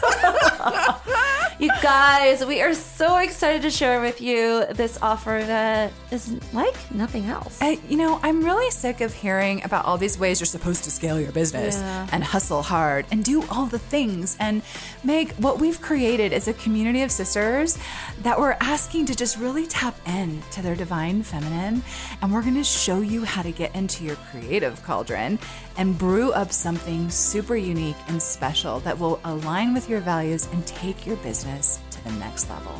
[1.59, 6.73] you guys, we are so excited to share with you this offer that is like
[6.89, 7.59] nothing else.
[7.61, 10.89] I, you know, I'm really sick of hearing about all these ways you're supposed to
[10.89, 12.07] scale your business Yeah.
[12.11, 14.35] and hustle hard and do all the things.
[14.39, 14.63] And
[15.03, 17.77] Meg, what we've created is a community of sisters
[18.23, 21.83] that we're asking to just really tap in to their divine feminine.
[22.23, 25.37] And we're going to show you how to get into your creative cauldron
[25.77, 30.65] and brew up something super unique and special that will align with your values and
[30.65, 31.74] take your business
[32.05, 32.71] the next level.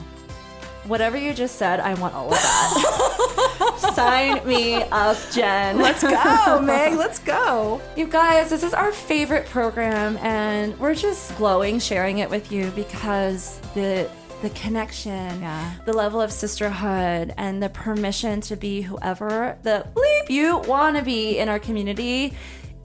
[0.85, 3.91] whatever you just said, I want all of that.
[3.95, 5.79] Sign me up, Jen.
[5.79, 6.93] Let's go, Meg.
[6.93, 7.81] Let's go.
[7.95, 12.69] You guys, this is our favorite program, and we're just glowing sharing it with you
[12.71, 14.09] because the
[14.41, 15.71] the connection, Yeah.
[15.85, 21.01] the level of sisterhood, and the permission to be whoever the bleep you want to
[21.03, 22.33] be in our community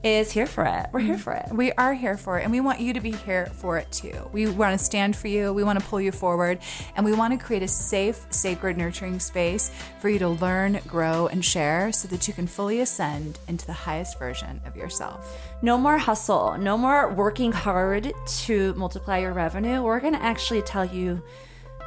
[0.03, 0.87] is here for it.
[0.91, 1.21] We're here mm-hmm.
[1.21, 1.49] for it.
[1.51, 4.29] We are here for it, and we want you to be here for it too.
[4.33, 6.59] We want to stand for you, we want to pull you forward,
[6.95, 11.27] and we want to create a safe, sacred, nurturing space for you to learn, grow,
[11.27, 15.37] and share so that you can fully ascend into the highest version of yourself.
[15.61, 19.81] No more hustle, no more working hard to multiply your revenue.
[19.81, 21.21] We're going to actually tell you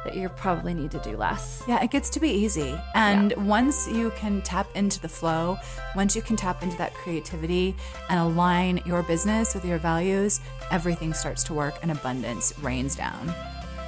[0.05, 1.61] that you probably need to do less.
[1.67, 2.79] Yeah, it gets to be easy.
[2.93, 5.57] And once you can tap into the flow,
[5.95, 7.75] once you can tap into that creativity
[8.09, 10.39] and align your business with your values,
[10.71, 13.33] everything starts to work and abundance rains down.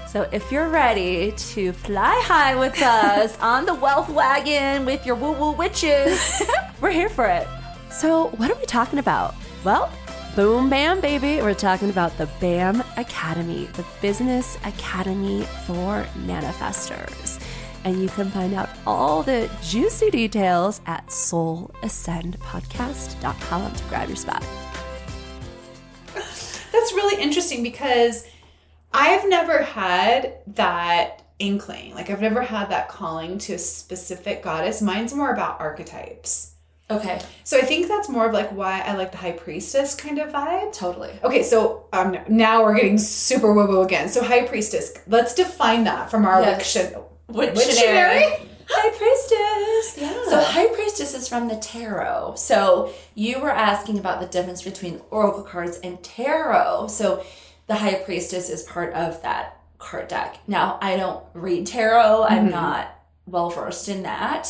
[0.07, 5.15] So if you're ready to fly high with us on the wealth wagon with your
[5.15, 6.41] woo woo witches,
[6.81, 7.47] we're here for it.
[7.91, 9.35] So what are we talking about?
[9.63, 9.91] Well,
[10.37, 17.43] boom bam baby, we're talking about the BAM Academy, the Business Academy for Manifestors.
[17.83, 24.45] And you can find out all the juicy details at soulascendpodcast.com to grab your spot.
[26.13, 28.27] That's really interesting because
[28.93, 31.95] I've never had that inkling.
[31.95, 34.83] Like, I've never had that calling to a specific goddess.
[34.83, 36.56] Mine's more about archetypes.
[36.89, 40.19] Okay, So I think that's more of like why I like the high priestess kind
[40.19, 40.71] of vibe.
[40.71, 41.19] totally.
[41.21, 44.07] Okay, so um, now we're getting super woo woo again.
[44.07, 46.75] So high priestess, let's define that from our Yes.
[46.75, 48.39] Wiction- Wiktionary.
[48.69, 50.01] High priestess.
[50.01, 50.25] Yeah.
[50.29, 52.35] So high priestess is from the tarot.
[52.37, 56.87] So you were asking about the difference between oracle cards and tarot.
[56.87, 57.23] So
[57.67, 60.39] the high priestess is part of that card deck.
[60.47, 62.23] Now I don't read tarot.
[62.25, 62.93] I'm not
[63.25, 64.49] well versed in that,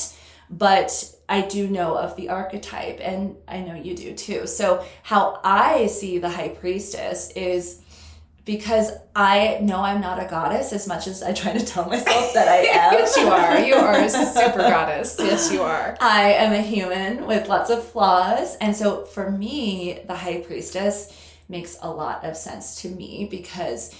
[0.50, 4.48] but I do know of the archetype, and I know you do too.
[4.48, 7.82] So how I see the high priestess is
[8.48, 12.34] because I know I'm not a goddess as much as I try to tell myself
[12.34, 12.94] that I am.
[12.94, 13.60] yes, you are.
[13.60, 15.18] You are a super goddess.
[15.20, 15.98] Yes, you are.
[16.00, 18.56] I am a human with lots of flaws.
[18.62, 21.14] And so for me, the high priestess
[21.50, 23.94] makes a lot of sense to me because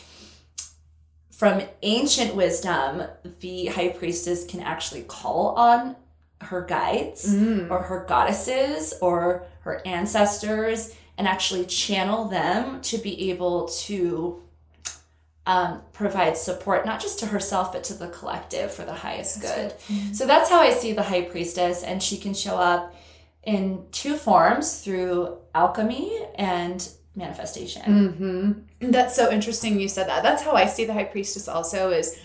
[1.30, 3.04] from ancient wisdom,
[3.42, 5.98] the high priestess can actually call on
[6.42, 7.34] her guides
[7.70, 14.42] or her goddesses or her ancestors and actually channel them to be able to
[15.48, 19.74] um, provide support not just to herself but to the collective for the highest good.
[20.14, 22.94] So that's how I see the high priestess, and she can show up
[23.44, 27.82] in two forms through alchemy and manifestation.
[27.82, 28.92] Mm-hmm.
[28.92, 30.22] That's so interesting you said that.
[30.22, 32.20] That's how I see the high priestess also is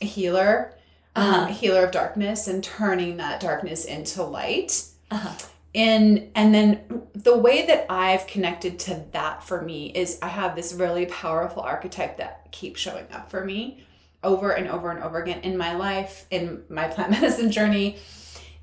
[0.00, 0.74] a healer,
[1.14, 1.46] Uh-huh.
[1.48, 4.84] a healer of darkness and turning that darkness into light.
[5.10, 5.32] Uh-huh.
[5.74, 10.54] And and then the way that I've connected to that for me is I have
[10.56, 13.82] this really powerful archetype that keeps showing up for me
[14.22, 17.96] over and over and over again in my life, in my plant medicine journey.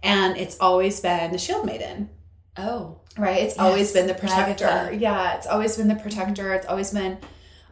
[0.01, 2.09] And it's always been the shield maiden
[2.57, 4.95] Oh, right it's always been the protector Agatha.
[4.97, 7.17] yeah it's always been the protector it's always been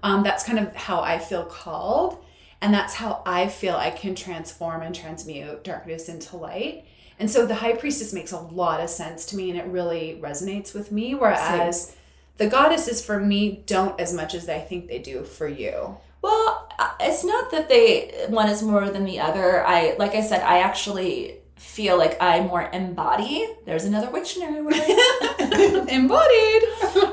[0.03, 2.23] um, that's kind of how i feel called
[2.61, 6.85] and that's how i feel i can transform and transmute darkness into light
[7.19, 10.19] and so the high priestess makes a lot of sense to me and it really
[10.21, 11.95] resonates with me whereas
[12.37, 16.67] the goddesses for me don't as much as i think they do for you well,
[16.79, 19.65] uh, it's not that they one is more than the other.
[19.65, 23.47] I like I said, I actually feel like I more embody.
[23.65, 24.75] There's another Wiktionary word.
[25.89, 26.63] embodied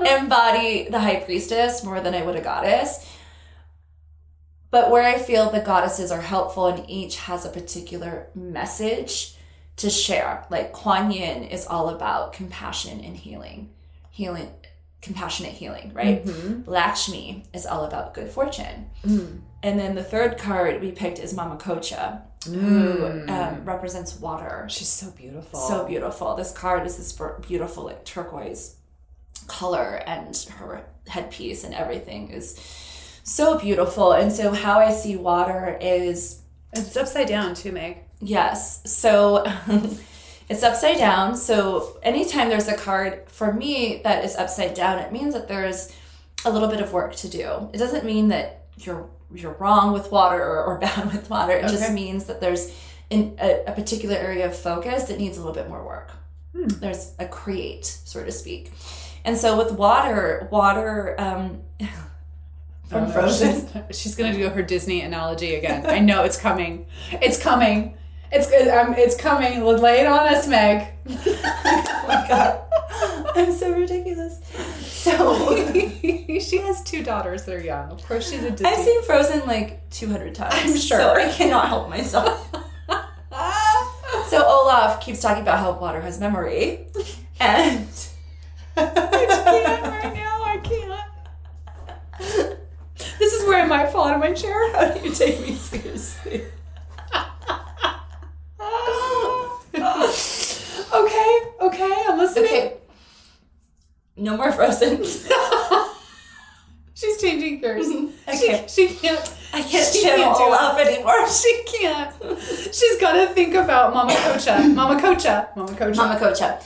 [0.18, 3.10] embody the high priestess more than I would a goddess.
[4.74, 9.36] But where I feel the goddesses are helpful and each has a particular message
[9.76, 10.44] to share.
[10.50, 13.70] Like Kuan Yin is all about compassion and healing.
[14.10, 14.50] Healing
[15.00, 16.24] compassionate healing, right?
[16.24, 16.68] Mm-hmm.
[16.68, 18.90] Lakshmi is all about good fortune.
[19.06, 19.42] Mm.
[19.62, 23.30] And then the third card we picked is Mamacocha, who mm.
[23.30, 24.66] um, represents water.
[24.68, 26.34] she's so beautiful So beautiful.
[26.34, 28.74] This card is this beautiful like turquoise
[29.46, 32.58] color and her headpiece and everything is
[33.24, 34.12] so beautiful.
[34.12, 38.80] And so how I see water is it's upside down too meg yes.
[38.90, 39.44] So
[40.48, 41.36] it's upside down.
[41.36, 45.92] So anytime there's a card for me that is upside down, it means that there's
[46.44, 47.70] a little bit of work to do.
[47.72, 51.56] It doesn't mean that you're you're wrong with water or, or bad with water.
[51.56, 52.72] It just means that there's
[53.10, 56.10] in a, a particular area of focus that needs a little bit more work.
[56.52, 58.72] There's a create, so to speak.
[59.24, 61.62] And so with water, water, um,
[62.94, 63.66] From Oh, Frozen.
[63.88, 65.84] She's, she's gonna do her Disney analogy again.
[65.84, 66.86] I know it's coming.
[67.10, 67.96] It's coming.
[68.30, 69.64] It's um, it's coming.
[69.64, 70.92] Lay it on us, Meg.
[71.08, 72.60] oh my god.
[73.34, 74.38] I'm so ridiculous.
[74.84, 77.90] So she has two daughters that are young.
[77.90, 78.68] Of course, she's a Disney.
[78.68, 80.54] I've seen Frozen like 200 times.
[80.54, 80.98] I'm sure.
[80.98, 82.48] So I cannot help myself.
[84.28, 86.86] so Olaf keeps talking about how water has memory.
[87.40, 87.88] And
[88.76, 90.44] I can't right now.
[90.44, 90.84] I can't.
[93.18, 94.72] This is where I might fall out of my chair.
[94.72, 96.44] how do you take me seriously?
[100.94, 102.44] okay, okay, I'm listening.
[102.46, 102.76] Okay.
[104.16, 105.02] No more Frozen.
[106.94, 107.86] She's changing gears.
[107.88, 108.04] Okay.
[108.28, 108.66] Mm-hmm.
[108.68, 109.36] She, she can't.
[109.52, 110.44] I can't She channel can't do.
[110.44, 111.26] Olaf anymore.
[111.28, 112.14] She can't.
[112.72, 114.72] She's got to think about Mamacocha.
[114.72, 115.48] Mama Cocha.
[115.56, 115.96] Mamacocha.
[115.96, 116.60] Mama Cocha.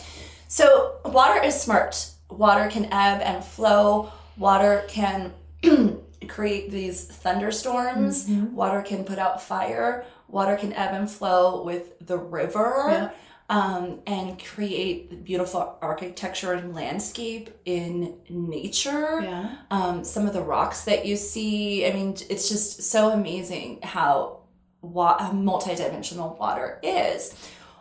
[0.48, 2.10] So water is smart.
[2.30, 4.12] Water can ebb and flow.
[4.36, 5.32] Water can
[6.28, 8.28] create these thunderstorms.
[8.28, 8.54] Mm-hmm.
[8.54, 10.04] Water can put out fire.
[10.28, 12.84] Water can ebb and flow with the river.
[12.88, 13.10] Yeah.
[13.50, 19.22] Um, and create beautiful architecture and landscape in nature.
[19.22, 19.56] Yeah.
[19.70, 24.40] Um, some of the rocks that you see, I mean, it's just so amazing how
[24.82, 27.34] wa- multidimensional water is.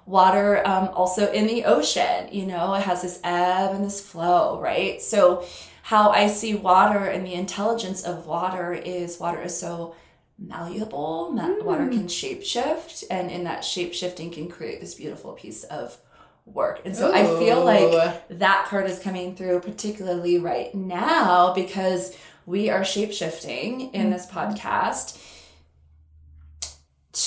[0.05, 4.61] Water um, also in the ocean, you know, it has this ebb and this flow,
[4.61, 5.01] right?
[5.01, 5.45] So,
[5.87, 9.95] how I see water and the intelligence of water is water is so
[10.37, 11.31] malleable.
[11.31, 12.09] Ma- Water can mm.
[12.09, 15.97] shapeshift, and in that shapeshifting can create this beautiful piece of
[16.45, 16.81] work.
[16.83, 22.13] And so I feel like that part is coming through particularly right now because
[22.45, 24.39] we are shapeshifting in this mm-hmm.
[24.39, 25.17] podcast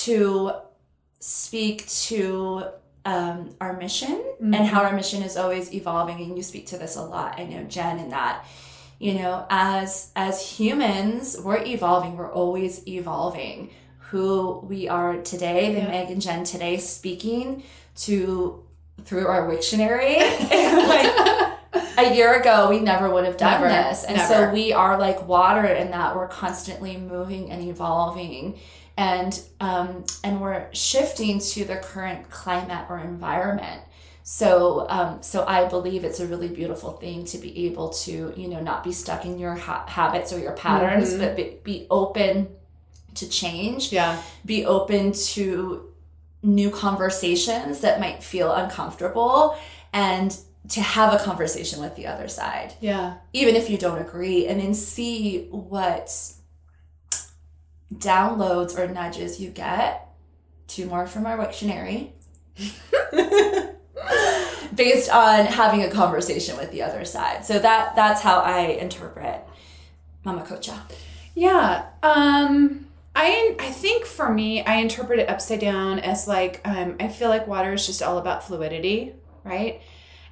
[0.03, 0.51] to
[1.19, 2.65] speak to
[3.05, 6.95] um, our mission and how our mission is always evolving and you speak to this
[6.95, 8.45] a lot i know jen in that
[8.99, 13.69] you know as as humans we're evolving we're always evolving.
[14.11, 15.87] Who we are today the Yeah.
[15.87, 17.63] meg and jen today speaking
[18.05, 18.61] to
[19.05, 20.17] through our Witchtionary
[20.93, 21.57] like
[21.97, 24.03] a year ago we never would have done Never, this.
[24.03, 28.59] And so we are like water in that we're constantly moving and evolving
[28.97, 33.81] and um, and we're shifting to the current climate or environment
[34.23, 38.47] so um, so i believe it's a really beautiful thing to be able to you
[38.47, 41.19] know not be stuck in your ha- habits or your patterns Mhm.
[41.19, 42.47] but be, be open
[43.15, 44.21] to change Yeah.
[44.45, 45.89] be open to
[46.43, 49.57] new conversations that might feel uncomfortable
[49.93, 50.35] and
[50.69, 53.15] to have a conversation with the other side Yeah.
[53.33, 56.15] even if you don't agree and then see what
[57.93, 60.07] downloads or nudges you get
[60.67, 62.11] two more from our Witchtionary
[64.75, 69.41] based on having a conversation with the other side so that that's how i interpret
[70.25, 70.77] Mamacocha
[71.35, 71.85] Yeah.
[72.03, 77.07] Um I I think for me, I interpret it upside down as like um I
[77.07, 79.81] feel like water is just all about fluidity, right?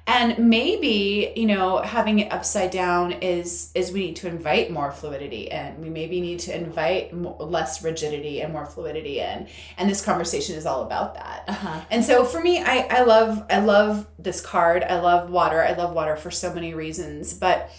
[0.06, 4.90] And maybe, you know, having it upside down is is we need to invite more
[4.90, 9.46] fluidity and We maybe need to invite mo less rigidity and more fluidity in.
[9.78, 11.44] And this conversation is all about that.
[11.48, 14.82] uh-huh And so for me, I, I love I love this card.
[14.82, 15.62] I love water.
[15.62, 17.32] I love water for so many reasons.
[17.34, 17.70] But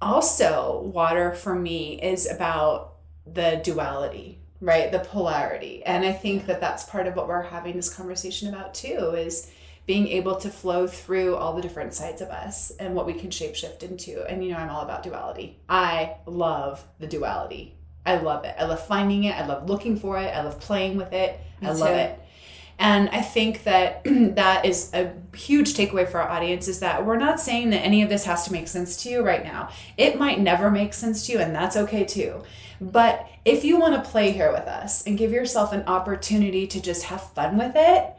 [0.00, 2.94] also water for me is about
[3.26, 4.92] the duality, right?
[4.92, 5.82] The polarity.
[5.84, 9.50] And I think that that's part of what we're having this conversation about too is
[9.86, 13.30] being able to flow through all the different sides of us and what we can
[13.30, 14.24] shapeshift into.
[14.28, 15.60] And you know, I'm all about duality.
[15.68, 17.76] I love the duality.
[18.04, 18.54] I love it.
[18.58, 19.36] I love finding it.
[19.36, 20.28] I love looking for it.
[20.28, 21.40] I love playing with it.
[21.60, 21.94] Me I love too.
[21.94, 22.20] it.
[22.78, 27.16] And I think that that is a huge takeaway for our audience is that we're
[27.16, 29.70] not saying that any of this has to make sense to you right now.
[29.96, 32.42] It might never make sense to you, and that's okay too.
[32.80, 36.80] But if you want to play here with us and give yourself an opportunity to
[36.80, 38.12] just have fun with it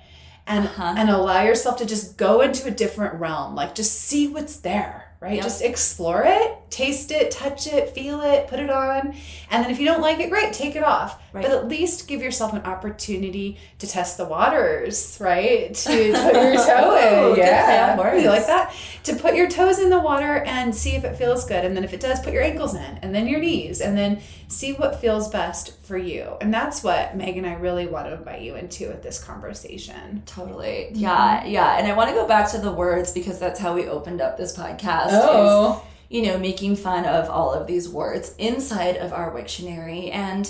[0.47, 0.93] and Uh-huh.
[0.97, 5.11] and allow yourself to just go into a different realm, like just see what's there,
[5.19, 5.35] right?
[5.35, 5.43] Yep.
[5.43, 9.13] Just explore it, taste it, touch it, feel it, put it on.
[9.51, 11.21] And then if you don't like it, great, take it off.
[11.33, 11.43] Right.
[11.43, 15.73] But at least give yourself an opportunity to test the waters, right?
[15.73, 17.13] To put your toe in.
[17.13, 18.15] Oh, good Yeah.
[18.17, 18.73] You like that?
[19.03, 21.65] To put your toes in the water and see if it feels good.
[21.65, 24.21] And then if it does, put your ankles in and then your knees and then
[24.47, 26.37] see what feels best for you.
[26.41, 30.23] And that's what Meg and I really want to invite you into with this conversation.
[30.25, 30.89] Totally.
[30.93, 31.49] Yeah, mm-hmm.
[31.49, 31.77] yeah.
[31.77, 34.37] And I want to go back to the words because that's how we opened up
[34.37, 35.09] this podcast.
[35.11, 35.83] Oh.
[35.83, 40.09] Is, you know, making fun of all of these words inside of our Witchtionary.
[40.13, 40.49] And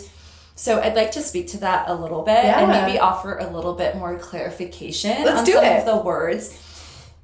[0.57, 3.75] so I'd like to speak to that a little bit and maybe offer a little
[3.75, 5.79] bit more clarification Let's on do some it.
[5.79, 6.57] of the words.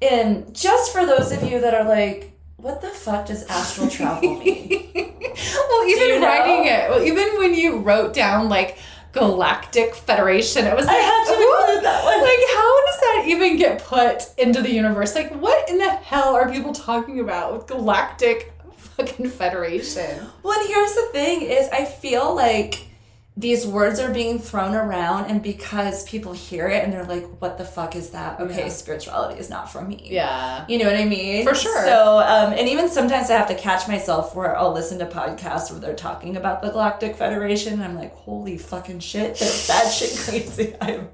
[0.00, 4.38] And just for those of you that are like, what the fuck does astral travel
[4.38, 4.68] mean?
[4.94, 6.26] well, even you know?
[6.26, 8.78] writing it, well, even when you wrote down like
[9.10, 12.20] Galactic Federation, it was like, had to include that one.
[12.20, 15.16] like, how does that even get put into the universe?
[15.16, 20.24] Like, what in the hell are people talking about with Galactic fucking Federation?
[20.44, 22.93] Well, and here's the thing: is I feel like
[23.36, 27.58] these words are being thrown around, and because people hear it and they're like, "What
[27.58, 28.68] the fuck is that?" Okay, Yeah.
[28.68, 30.06] spirituality is not for me.
[30.08, 30.64] Yeah.
[30.68, 31.44] You know what I mean?
[31.44, 31.84] For sure.
[31.84, 35.70] So, um, and even sometimes I have to catch myself where I'll listen to podcasts
[35.72, 37.72] where they're talking about the Galactic Federation.
[37.74, 40.74] And I'm like, holy fucking shit, that's that shit crazy.
[40.80, 41.08] I'm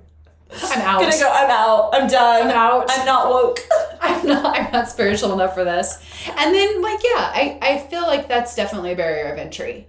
[0.52, 1.00] I'm out.
[1.00, 1.30] gonna go.
[1.32, 1.90] I'm out.
[1.94, 2.42] I'm done.
[2.48, 2.86] I'm out.
[2.90, 3.60] I'm not woke.
[4.02, 6.02] I'm not I'm not spiritual enough for this.
[6.36, 9.86] And then like yeah, I, I feel like that's definitely a barrier of entry.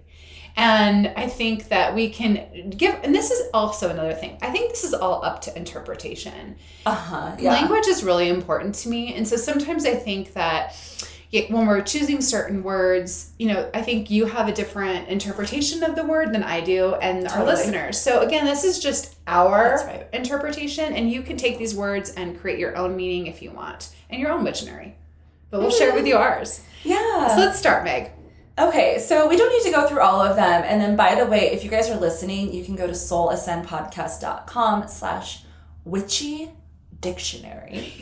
[0.56, 4.38] And I think that we can give and this is also another thing.
[4.42, 6.56] I think this is all up to interpretation.
[6.84, 7.36] Uh huh.
[7.38, 7.52] Yeah.
[7.52, 9.14] Language is really important to me.
[9.14, 10.74] And so sometimes I think that
[11.48, 15.96] when we're choosing certain words, you know, I think you have a different interpretation of
[15.96, 17.98] the word than I do and our listeners.
[17.98, 20.06] So again, this is just our right.
[20.12, 23.94] interpretation and you can take these words and create your own meaning if you want
[24.10, 24.94] and your own dictionary.
[25.50, 26.60] But we'll share with you ours.
[26.84, 27.28] Yeah.
[27.28, 28.10] So let's start, Meg.
[28.62, 30.62] Okay, so we don't need to go through all of them.
[30.64, 34.86] And then, by the way, if you guys are listening, you can go to soulascendpodcast.com
[34.86, 35.42] slash
[35.84, 36.50] witchy
[37.00, 37.92] dictionary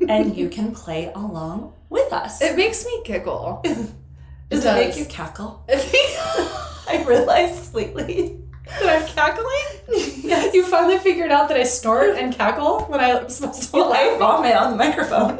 [0.08, 2.40] and you can play along with us.
[2.40, 3.62] It makes me giggle.
[4.48, 5.64] Does it it make you cackle?
[5.68, 8.40] I realized lately.
[8.80, 10.22] That I'm cackling?
[10.24, 10.54] Yes.
[10.54, 13.92] You finally figured out that I snort and cackle when I'm supposed to be Well,
[13.92, 15.38] I vomit on the microphone.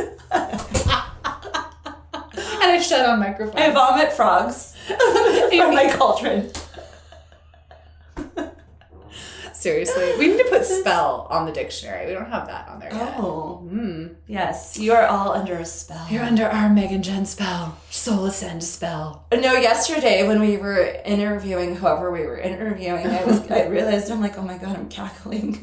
[2.66, 3.60] And I shut on microphone.
[3.60, 6.50] I vomit frogs from my cauldron.
[9.66, 12.06] Seriously, we need to put spell on the dictionary.
[12.06, 13.14] We don't have that on there yet.
[13.18, 14.14] Oh, Mm.
[14.28, 14.78] yes.
[14.78, 16.06] You are all under a spell.
[16.08, 17.76] You're under our Megan Jen spell.
[17.90, 19.26] Soul Ascend spell.
[19.32, 24.20] No, yesterday when we were interviewing whoever we were interviewing, I was I realized I'm
[24.20, 25.58] like, oh my god, I'm cackling.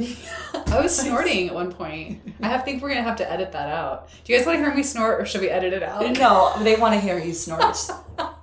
[0.68, 2.20] I was snorting at one point.
[2.42, 4.10] I have think we're gonna have to edit that out.
[4.26, 6.02] Do you guys want to hear me snort, or should we edit it out?
[6.20, 7.78] no, they want to hear you snort.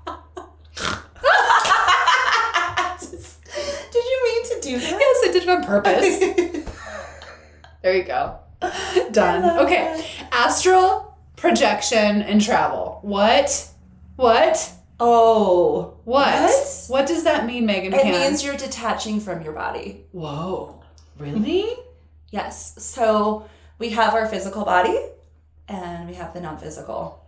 [3.92, 4.78] Did you mean to do
[5.46, 5.62] that?
[5.84, 6.64] Yes, I did it on purpose.
[7.82, 8.38] there you go.
[9.12, 9.58] Done.
[9.66, 10.04] Okay.
[10.32, 12.98] Astral projection and travel.
[13.02, 13.68] What?
[14.16, 14.72] What?
[14.98, 16.34] Oh, What?
[16.34, 16.84] What?
[16.88, 17.94] What does that mean, Megan?
[17.94, 18.12] it Can?
[18.12, 20.04] means you're detaching from your body.
[20.12, 20.82] Whoa.
[21.18, 21.70] Really?
[22.30, 22.74] Yes.
[22.82, 24.98] So we have our physical body,
[25.68, 27.19] and we have the non-physical.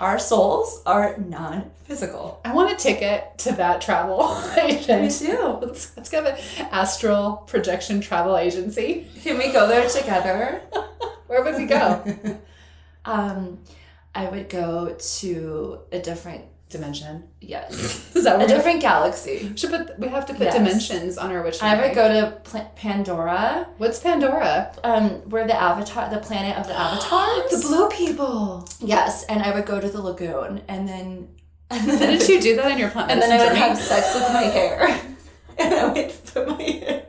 [0.00, 2.40] Our souls are non-physical.
[2.42, 5.58] I want a ticket to that travel Me too.
[5.60, 6.38] Let's, let's go to
[6.74, 9.06] astral projection travel agency.
[9.22, 10.62] Can we go there together?
[11.26, 12.02] Where would we go?
[13.02, 13.60] Um,
[14.14, 17.24] I would go to a different Dimension.
[17.40, 17.72] yes,
[18.14, 19.52] Is that a what we different galaxy.
[19.56, 19.98] should put?
[19.98, 20.54] We have to put Yes.
[20.54, 21.60] dimensions on our wish.
[21.62, 24.72] I would go to Pla- Pandora, What's Pandora?
[24.84, 27.50] um, where the avatar, the planet of the avatars.
[27.50, 28.68] the blue people.
[28.80, 31.28] Yes, and I would go to the lagoon, and then
[31.70, 34.14] and then Didn't you do that in your plant And then I would have sex
[34.14, 35.00] with my hair,
[35.58, 37.02] and I would put my hair.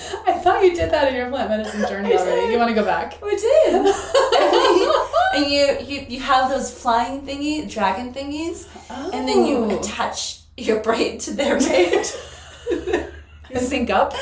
[0.26, 2.52] I thought you did that in your plant medicine journey already.
[2.52, 3.18] You want to go back?
[3.22, 3.94] I did.
[5.36, 8.66] and you, you you have those flying thingy, dragon thingies,
[9.14, 9.78] and then you Oh.
[9.78, 12.06] attach your braid to their braid.
[13.58, 14.14] sync up.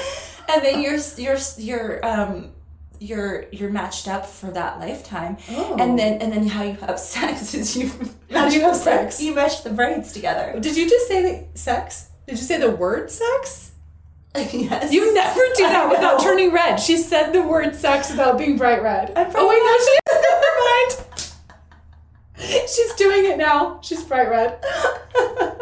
[0.48, 2.50] and then you're you're you're um
[3.00, 5.76] you're you're matched up for that lifetime Oh.
[5.78, 7.90] and then and then how you have sex is you
[8.32, 9.20] How do you have match sex?
[9.22, 12.08] you mesh the braids together Did you just say the sex?
[12.26, 13.67] Did you say the word sex?
[14.52, 16.76] yes You never do that without turning red.
[16.76, 19.12] She said the word sex without being bright red.
[19.16, 20.18] Oh wait, no, she is.
[20.30, 20.90] Never mind.
[22.68, 23.80] She's doing it now.
[23.82, 24.64] She's bright red.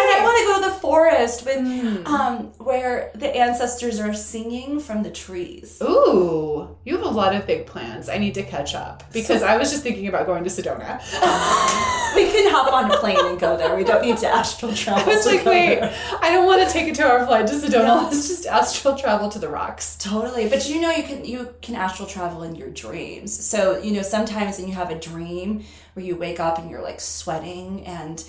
[0.00, 2.06] and i want to go to the forest with Mm.
[2.06, 7.46] um where the ancestors are singing from the trees Ooh, you have a lot of
[7.46, 8.08] big plans.
[8.08, 10.98] I need to catch up because I was just thinking about going to Sedona.
[12.16, 15.02] we can hop on a plane and go there we don't need to astral travel.
[15.12, 15.94] I was like, wait, there.
[16.20, 17.86] I don't want to take a two-hour flight to Sedona.
[17.86, 17.94] No.
[18.04, 19.96] Let's just astral travel to the rocks.
[19.96, 23.32] Totally, but you know you can you can astral travel in your dreams.
[23.52, 26.82] So you know sometimes when you have a dream where you wake up and you're
[26.82, 28.24] like sweating and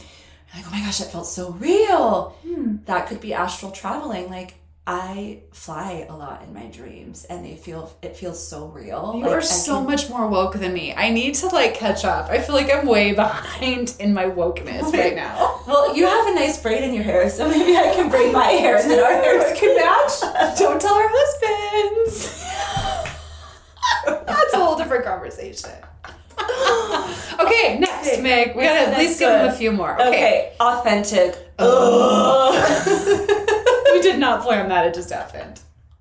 [0.56, 2.36] like oh my gosh that felt so real.
[2.44, 2.78] Hmm.
[2.86, 4.30] That could be astral traveling.
[4.30, 4.56] Like
[4.88, 9.14] I fly a lot in my dreams and they feel it feels so real.
[9.16, 10.94] You Like, are so can- much more woke than me.
[10.96, 12.30] I need to like catch up.
[12.32, 15.58] I feel like I'm way behind in my wokeness oh right now.
[15.70, 18.48] Well, you have a nice braid in your hair, so maybe I can braid my
[18.48, 20.58] hair and then our hairs can match.
[20.58, 22.44] Don't tell our husbands.
[24.26, 25.70] That's a whole different conversation.
[27.40, 28.56] okay, next, Okay, Meg.
[28.56, 29.56] We what's gotta at least next give them one?
[29.56, 29.94] a few more.
[30.02, 30.08] Okay.
[30.10, 31.36] Okay, authentic.
[31.60, 32.52] Oh.
[33.94, 34.86] we did not plan that.
[34.86, 35.60] It just happened.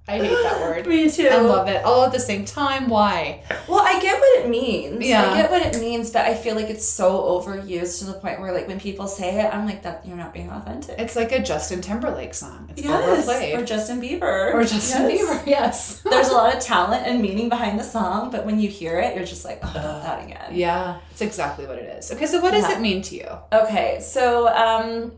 [0.09, 0.87] I hate that word.
[0.87, 1.29] Me too.
[1.29, 1.85] I love it.
[1.85, 2.89] All at the same time.
[2.89, 3.43] Why?
[3.69, 5.05] Well, I get what it means.
[5.07, 5.31] Yeah.
[5.31, 8.41] I get what it means, but I feel like it's so overused to the point
[8.41, 11.33] where, like, when people say it, I'm like, "That you're not being authentic." It's like
[11.33, 12.69] a Justin Timberlake song.
[12.71, 13.59] It's yes, overplayed.
[13.59, 15.21] or Justin Bieber, Or Justin Yes.
[15.21, 15.47] Bieber.
[15.47, 16.01] Yes.
[16.03, 19.15] There's a lot of talent and meaning behind the song, but when you hear it,
[19.15, 22.11] you're just like, "Oh, that again." yeah, it's exactly what it is.
[22.13, 22.77] Okay, so what does Yeah.
[22.79, 23.29] it mean to you?
[23.53, 25.13] Okay, so um,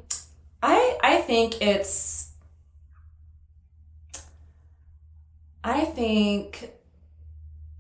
[0.63, 2.20] I I think it's
[5.63, 6.71] I think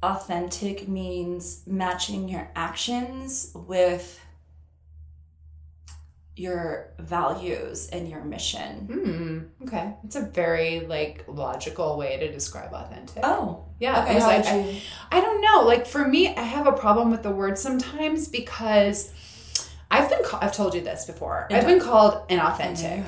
[0.03, 4.19] authentic means matching your actions with
[6.37, 9.51] your values and your mission.
[9.61, 9.65] Hmm.
[9.69, 13.21] Okay, it's a very like logical way to describe authentic.
[13.23, 14.03] Oh, yeah.
[14.05, 14.19] okay.
[14.21, 15.63] I- I- I don't know.
[15.67, 19.13] Like for me, I have a problem with the word sometimes because
[19.91, 21.49] I've been ca- I've told you this before.
[21.51, 23.05] I've been called inauthentic.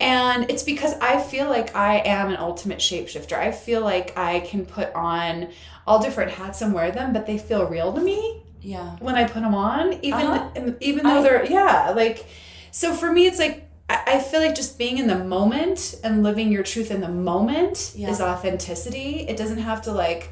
[0.00, 3.34] And it's because I feel like I am an ultimate shapeshifter.
[3.38, 5.48] I feel like I can put on
[5.86, 8.96] all different hats and wear them, but they feel real to me Yeah.
[8.98, 10.72] when I put them on, even Uh-huh.
[10.80, 12.26] even though I- they're yeah, like
[12.72, 16.22] so for me it's like I I feel like just being in the moment and
[16.22, 18.08] living your truth in the moment Yeah.
[18.10, 19.26] is authenticity.
[19.28, 20.30] It doesn't have to like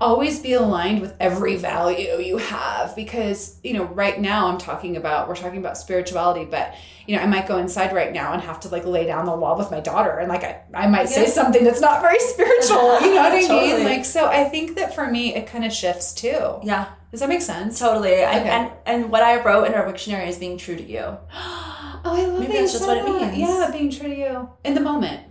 [0.00, 4.96] always be aligned with every value you have because you know right now I'm talking
[4.96, 6.74] about we're talking about spirituality but
[7.06, 9.34] you know I might go inside right now and have to like lay down the
[9.34, 13.00] law with my daughter and like I, I might say something that's not very spiritual
[13.00, 15.72] you know what I mean like so I think that for me it kind of
[15.72, 18.22] shifts too Yeah, does that make sense totally.
[18.22, 18.48] I, Okay.
[18.50, 21.16] and and what I wrote in our dictionary is being true to you.
[22.08, 22.40] Oh, I love it.
[22.40, 23.38] Maybe that that's just said what it means.
[23.38, 25.22] Yeah, being true to you in the moment.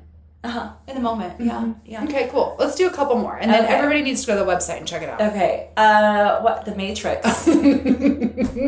[0.46, 0.72] Uh huh.
[0.88, 1.34] In the moment.
[1.40, 1.62] Yeah.
[1.62, 1.76] Mhm.
[1.86, 2.04] Yeah.
[2.04, 2.56] Okay, cool.
[2.60, 3.74] Let's do a couple more, and then Okay.
[3.74, 5.20] everybody needs to go to the website and check it out.
[5.22, 5.70] Okay.
[5.76, 7.46] Uh, what the Matrix?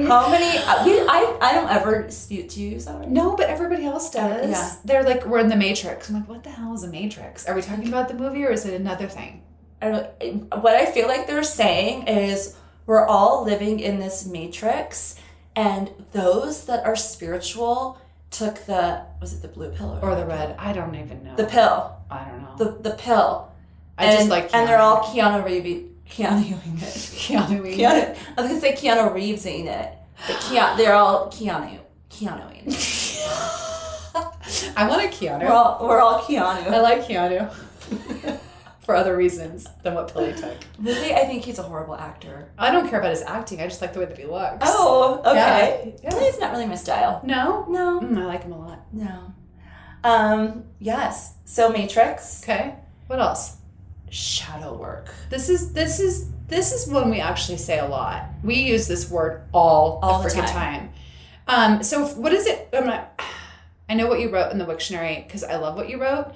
[0.08, 0.58] How many?
[0.58, 3.12] Uh, we, I I don't ever dispute to that word.
[3.12, 4.50] no, but everybody else does.
[4.50, 4.72] Yeah.
[4.86, 6.10] They're like, we're in the Matrix.
[6.10, 7.46] I'm like, what the hell is a Matrix?
[7.48, 9.44] Are we talking about the movie or is it another thing?
[9.82, 12.56] I don't, what I feel like they're saying is
[12.88, 15.16] we're all living in this matrix,
[15.56, 18.00] and those that are spiritual
[18.32, 20.56] took the was it the blue pill Or the red?
[20.60, 21.36] I don't even know.
[21.36, 22.56] the pill I don't know.
[22.58, 23.52] the the pill.
[23.98, 25.86] I and, just like and they're all Keanu Reeves.
[26.10, 26.58] Keanu it.
[26.82, 27.78] Keanu Reeves.
[27.78, 28.18] Keanu.
[28.38, 29.94] I was gonna say Keanu Reeves in it,
[30.28, 31.80] but Keanu, they're all Keanu.
[32.10, 32.74] Keanu in.
[34.78, 35.42] I want a Keanu.
[35.42, 36.68] We're all we're all Keanu.
[36.68, 38.40] I like Keanu.
[38.88, 40.56] For other reasons than what pill he took.
[40.80, 42.50] Really, I think he's a horrible actor.
[42.58, 43.60] I don't care about his acting.
[43.62, 44.60] I just like the way that he looks.
[44.62, 45.94] Oh, okay.
[46.02, 46.10] Yeah.
[46.16, 47.20] Really, it's not really my style.
[47.26, 47.66] No?
[47.68, 48.80] No, Mm, I like him a lot.
[48.94, 49.34] no.
[50.06, 51.34] Um, yes.
[51.44, 52.76] So Matrix, Okay.
[53.08, 53.58] What else?
[54.10, 55.14] shadow work.
[55.30, 58.24] This is this is this is one we actually say a lot.
[58.42, 60.92] We use this word all, All the freaking time.
[61.46, 62.70] Um, so what is it?
[62.72, 63.22] I'm not.
[63.90, 66.32] I know what you wrote in the Witchtionary because I love what you wrote,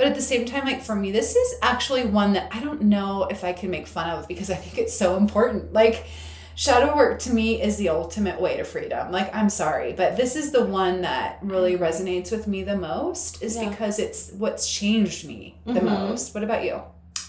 [0.00, 2.80] but at the same time, like for me, this is actually one that I don't
[2.80, 5.74] know if I can make fun of because I think it's so important.
[5.74, 6.06] Like
[6.54, 9.12] shadow work to me is the ultimate way to freedom.
[9.12, 13.42] Like I'm sorry, but this is the one that really resonates with me the most.
[13.42, 13.68] Is Yeah.
[13.68, 16.08] because it's what's changed me the Mhm.
[16.08, 16.32] most.
[16.34, 16.80] What about you?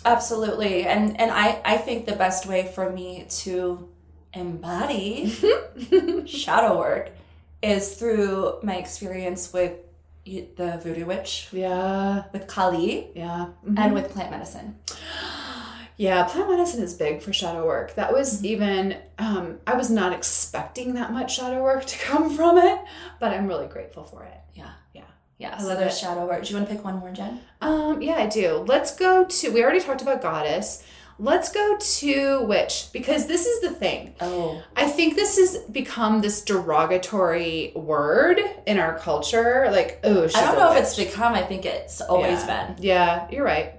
[0.05, 0.85] Absolutely.
[0.85, 3.89] And and I I think the best way for me to
[4.33, 5.29] embody
[6.25, 7.11] shadow work
[7.61, 9.73] is through my experience with
[10.25, 13.47] the voodoo witch, Yeah, with Kali, yeah.
[13.77, 14.75] and with plant medicine.
[15.97, 17.95] yeah, plant medicine is big for shadow work.
[17.95, 18.45] That was Mm-hmm.
[18.45, 22.79] even um, I was not expecting that much shadow work to come from it,
[23.19, 24.39] but I'm really grateful for it.
[24.53, 24.69] Yeah.
[24.93, 25.03] Yeah.
[25.37, 25.55] Yeah.
[25.57, 25.99] I so there's it.
[25.99, 26.43] shadow work.
[26.43, 27.41] Do you want to pick one more, Jen?
[27.61, 28.63] Um, yeah, I do.
[28.67, 30.83] Let's go to we already talked about goddess.
[31.23, 34.15] Let's go to witch because this is the thing.
[34.21, 34.63] Oh.
[34.75, 39.67] I think this has become this derogatory word in our culture.
[39.71, 41.35] Like, oh, I don't know if it's become.
[41.35, 42.65] I think it's always Yeah.
[42.73, 42.83] been.
[42.83, 43.73] Yeah, you're right.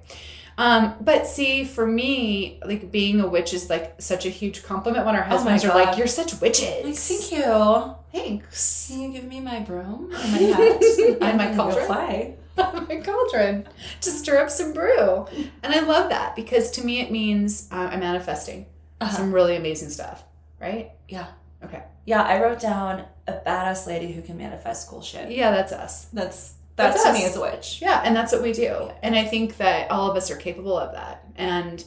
[0.57, 5.05] Um, but see, for me, like being a witch is like such a huge compliment
[5.05, 7.95] when our Oh husbands are like, "You're such witches." Like, thank you.
[8.12, 8.86] Thanks.
[8.88, 10.82] Can you give me my broom and my hat
[11.22, 12.36] And my your cauldron.
[12.89, 13.67] my cauldron
[14.01, 15.27] to stir up some brew,
[15.63, 18.67] and I love that because to me it means uh, I'm manifesting
[19.01, 19.17] Uh-huh.
[19.17, 20.25] some really amazing stuff.
[20.61, 20.93] Right?
[21.09, 21.27] Yeah.
[21.65, 21.83] Okay.
[22.05, 25.31] Yeah, I wrote down a badass lady who can manifest cool shit.
[25.31, 26.07] Yeah, that's us.
[26.13, 27.19] That's That's that's, to us.
[27.19, 27.79] me as a witch.
[27.83, 28.91] Yeah, and that's what we do.
[29.03, 31.25] And I think that all of us are capable of that.
[31.37, 31.85] And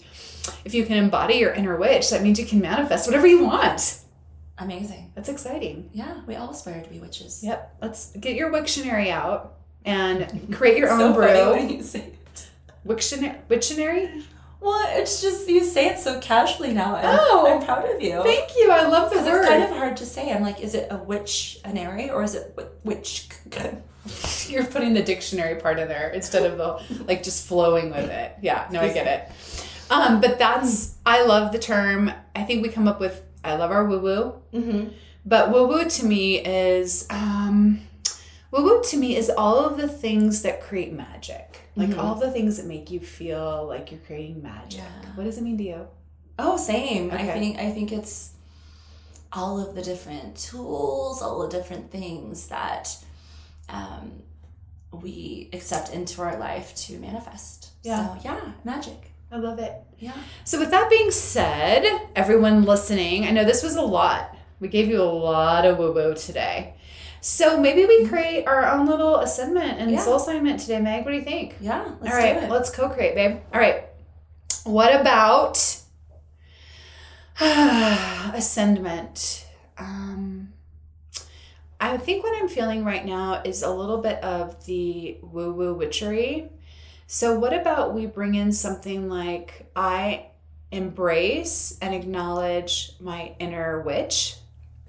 [0.64, 4.00] if you can embody your inner witch, that means you can manifest whatever you want.
[4.58, 5.12] Amazing.
[5.16, 5.90] That's exciting.
[5.94, 7.44] Yeah, we all aspire to be witches.
[7.44, 7.78] Yep.
[7.82, 9.55] Let's get your Witchtionary out
[9.86, 11.52] and create your own so funny brew.
[11.52, 12.48] when you say it.
[12.86, 13.38] Witchtionary?
[13.50, 14.24] Witchtionary?
[14.62, 16.96] Well, it's just you say it so casually now.
[16.96, 18.22] And Oh, I'm proud of you.
[18.24, 18.72] Thank you.
[18.72, 19.40] I love the word.
[19.42, 20.32] it's kind of hard to say.
[20.34, 23.28] I'm like, is it a witchinary or is it wi- witch?
[24.48, 28.36] You're putting the dictionary part in there instead of the like just flowing with it.
[28.42, 29.32] Yeah, no, I get it.
[29.92, 32.12] Um, but that's I love the term.
[32.36, 34.34] I think we come up with I love our woo woo.
[34.54, 34.90] Mm-hmm.
[35.26, 37.82] But woo woo to me is um
[38.52, 41.62] woo woo to me is all of the things that create magic.
[41.76, 41.98] Like Mhm.
[42.04, 44.80] all of the things that make you feel like you're creating magic.
[44.82, 45.10] Yeah.
[45.16, 45.88] What does it mean to you?
[46.40, 47.12] Oh, same.
[47.12, 48.32] I think I think it's
[49.34, 52.96] all of the different tools, all the different things that
[53.70, 54.22] um,
[54.92, 57.70] we accept into our life to manifest.
[57.84, 58.16] Yeah.
[58.16, 59.12] So yeah, magic.
[59.32, 59.74] I love it.
[60.00, 60.14] Yeah.
[60.44, 61.84] So, with that being said,
[62.16, 64.36] everyone listening, I know this was a lot.
[64.60, 66.76] We gave you a lot of woo woo today.
[67.22, 70.00] So, maybe we create our own little assignment and Yeah.
[70.02, 71.06] soul assignment today, Meg.
[71.06, 71.56] What do you think?
[71.60, 71.84] Yeah.
[72.02, 73.38] Let's All right, let's co create, babe.
[73.54, 73.86] All right.
[74.64, 75.58] What about
[78.34, 79.46] ascendment?
[79.78, 80.54] Um,
[81.80, 85.74] I think what I'm feeling right now is a little bit of the woo woo
[85.74, 86.50] witchery.
[87.08, 90.28] So, what about we bring in something like I
[90.72, 94.36] embrace and acknowledge my inner witch?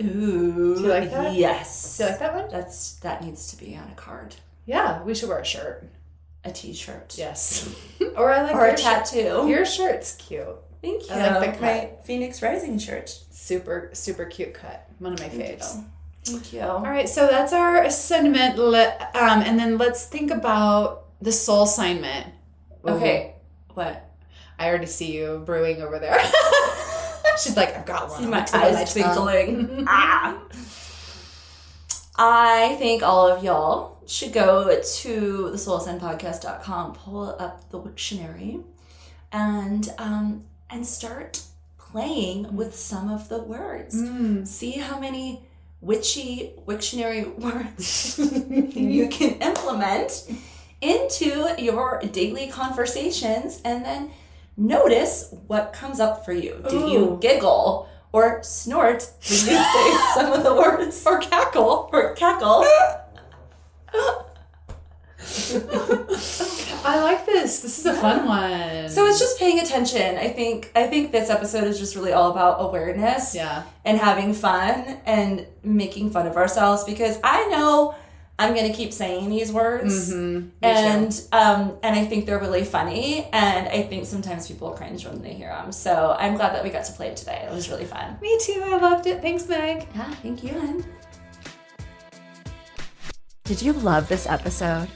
[0.00, 0.74] Ooh.
[0.76, 1.34] Do you like that?
[1.34, 1.96] Yes.
[1.96, 2.48] Do you like that one?
[2.50, 4.34] That's that needs to be on a card,
[4.66, 5.84] Yeah, we should wear a shirt.
[6.44, 7.74] a T-shirt, Yes.
[8.16, 9.04] or I like or your a shirt.
[9.06, 9.46] tattoo.
[9.48, 10.46] Your shirt's cute.
[10.82, 11.14] Thank you.
[11.16, 11.60] I like the cut.
[11.62, 13.08] My Phoenix Rising shirt.
[13.30, 14.86] Super, super cute cut.
[14.98, 15.76] One of my Thank faves.
[15.76, 15.84] you.
[16.24, 16.60] Thank you.
[16.60, 18.58] All right, so that's our sentiment.
[18.58, 22.26] Le- um, and then let's think about the soul assignment.
[22.86, 23.34] Okay.
[23.74, 24.02] What?
[24.58, 26.18] I already see you brewing over there.
[27.38, 28.22] She's like, I've got one.
[28.22, 29.84] See my the tip of eyes tongue." twinkling.
[29.88, 30.38] ah.
[32.18, 38.62] I think all of y'all should go to the soulascendpodcast.com, pull up the Witchtionary,
[39.32, 41.42] and um, and start
[41.78, 43.94] playing with some of the words.
[43.94, 44.46] Mm.
[44.46, 45.42] See how many
[45.80, 48.18] witchy Wiktionary words
[48.76, 50.30] you can implement
[50.80, 54.10] into your daily conversations and then
[54.56, 56.62] notice what comes up for you.
[56.68, 56.90] Do Ooh.
[56.90, 62.64] you giggle or snort when you say some of the words or cackle or cackle?
[66.84, 67.60] I like this.
[67.60, 68.88] This is a fun one.
[68.88, 70.16] So it's just paying attention.
[70.16, 73.34] I think I think this episode is just really all about awareness.
[73.34, 73.64] yeah.
[73.84, 77.94] and having fun and making fun of ourselves because I know
[78.38, 80.48] I'm gonna keep saying these words Mm-hmm.
[80.62, 85.22] and um and I think they're really funny and I think sometimes people cringe when
[85.22, 85.72] they hear them.
[85.72, 87.46] So I'm glad that we got to play it today.
[87.48, 88.18] It was really fun.
[88.20, 88.62] me too.
[88.64, 89.22] I loved it.
[89.22, 89.86] Thanks, Meg.
[89.94, 90.50] Yeah, thank you.
[90.50, 90.84] Ann.
[93.44, 94.88] Did you love this episode?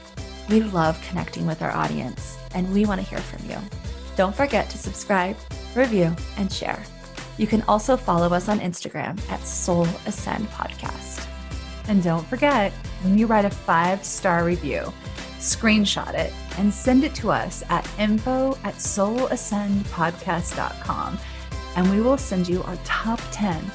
[0.49, 3.57] We love connecting with our audience, and we want to hear from you.
[4.17, 5.37] Don't forget to subscribe,
[5.73, 6.83] review, and share.
[7.37, 11.10] You can also follow us on Instagram at Soul Ascend Podcast.
[11.87, 14.91] And don't forget, when you write a five star review,
[15.39, 21.19] screenshot it and send it to us at info at soulascendpodcast.com.
[21.75, 23.71] And we will send you our top 10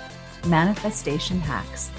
[0.47, 1.91] manifestation hacks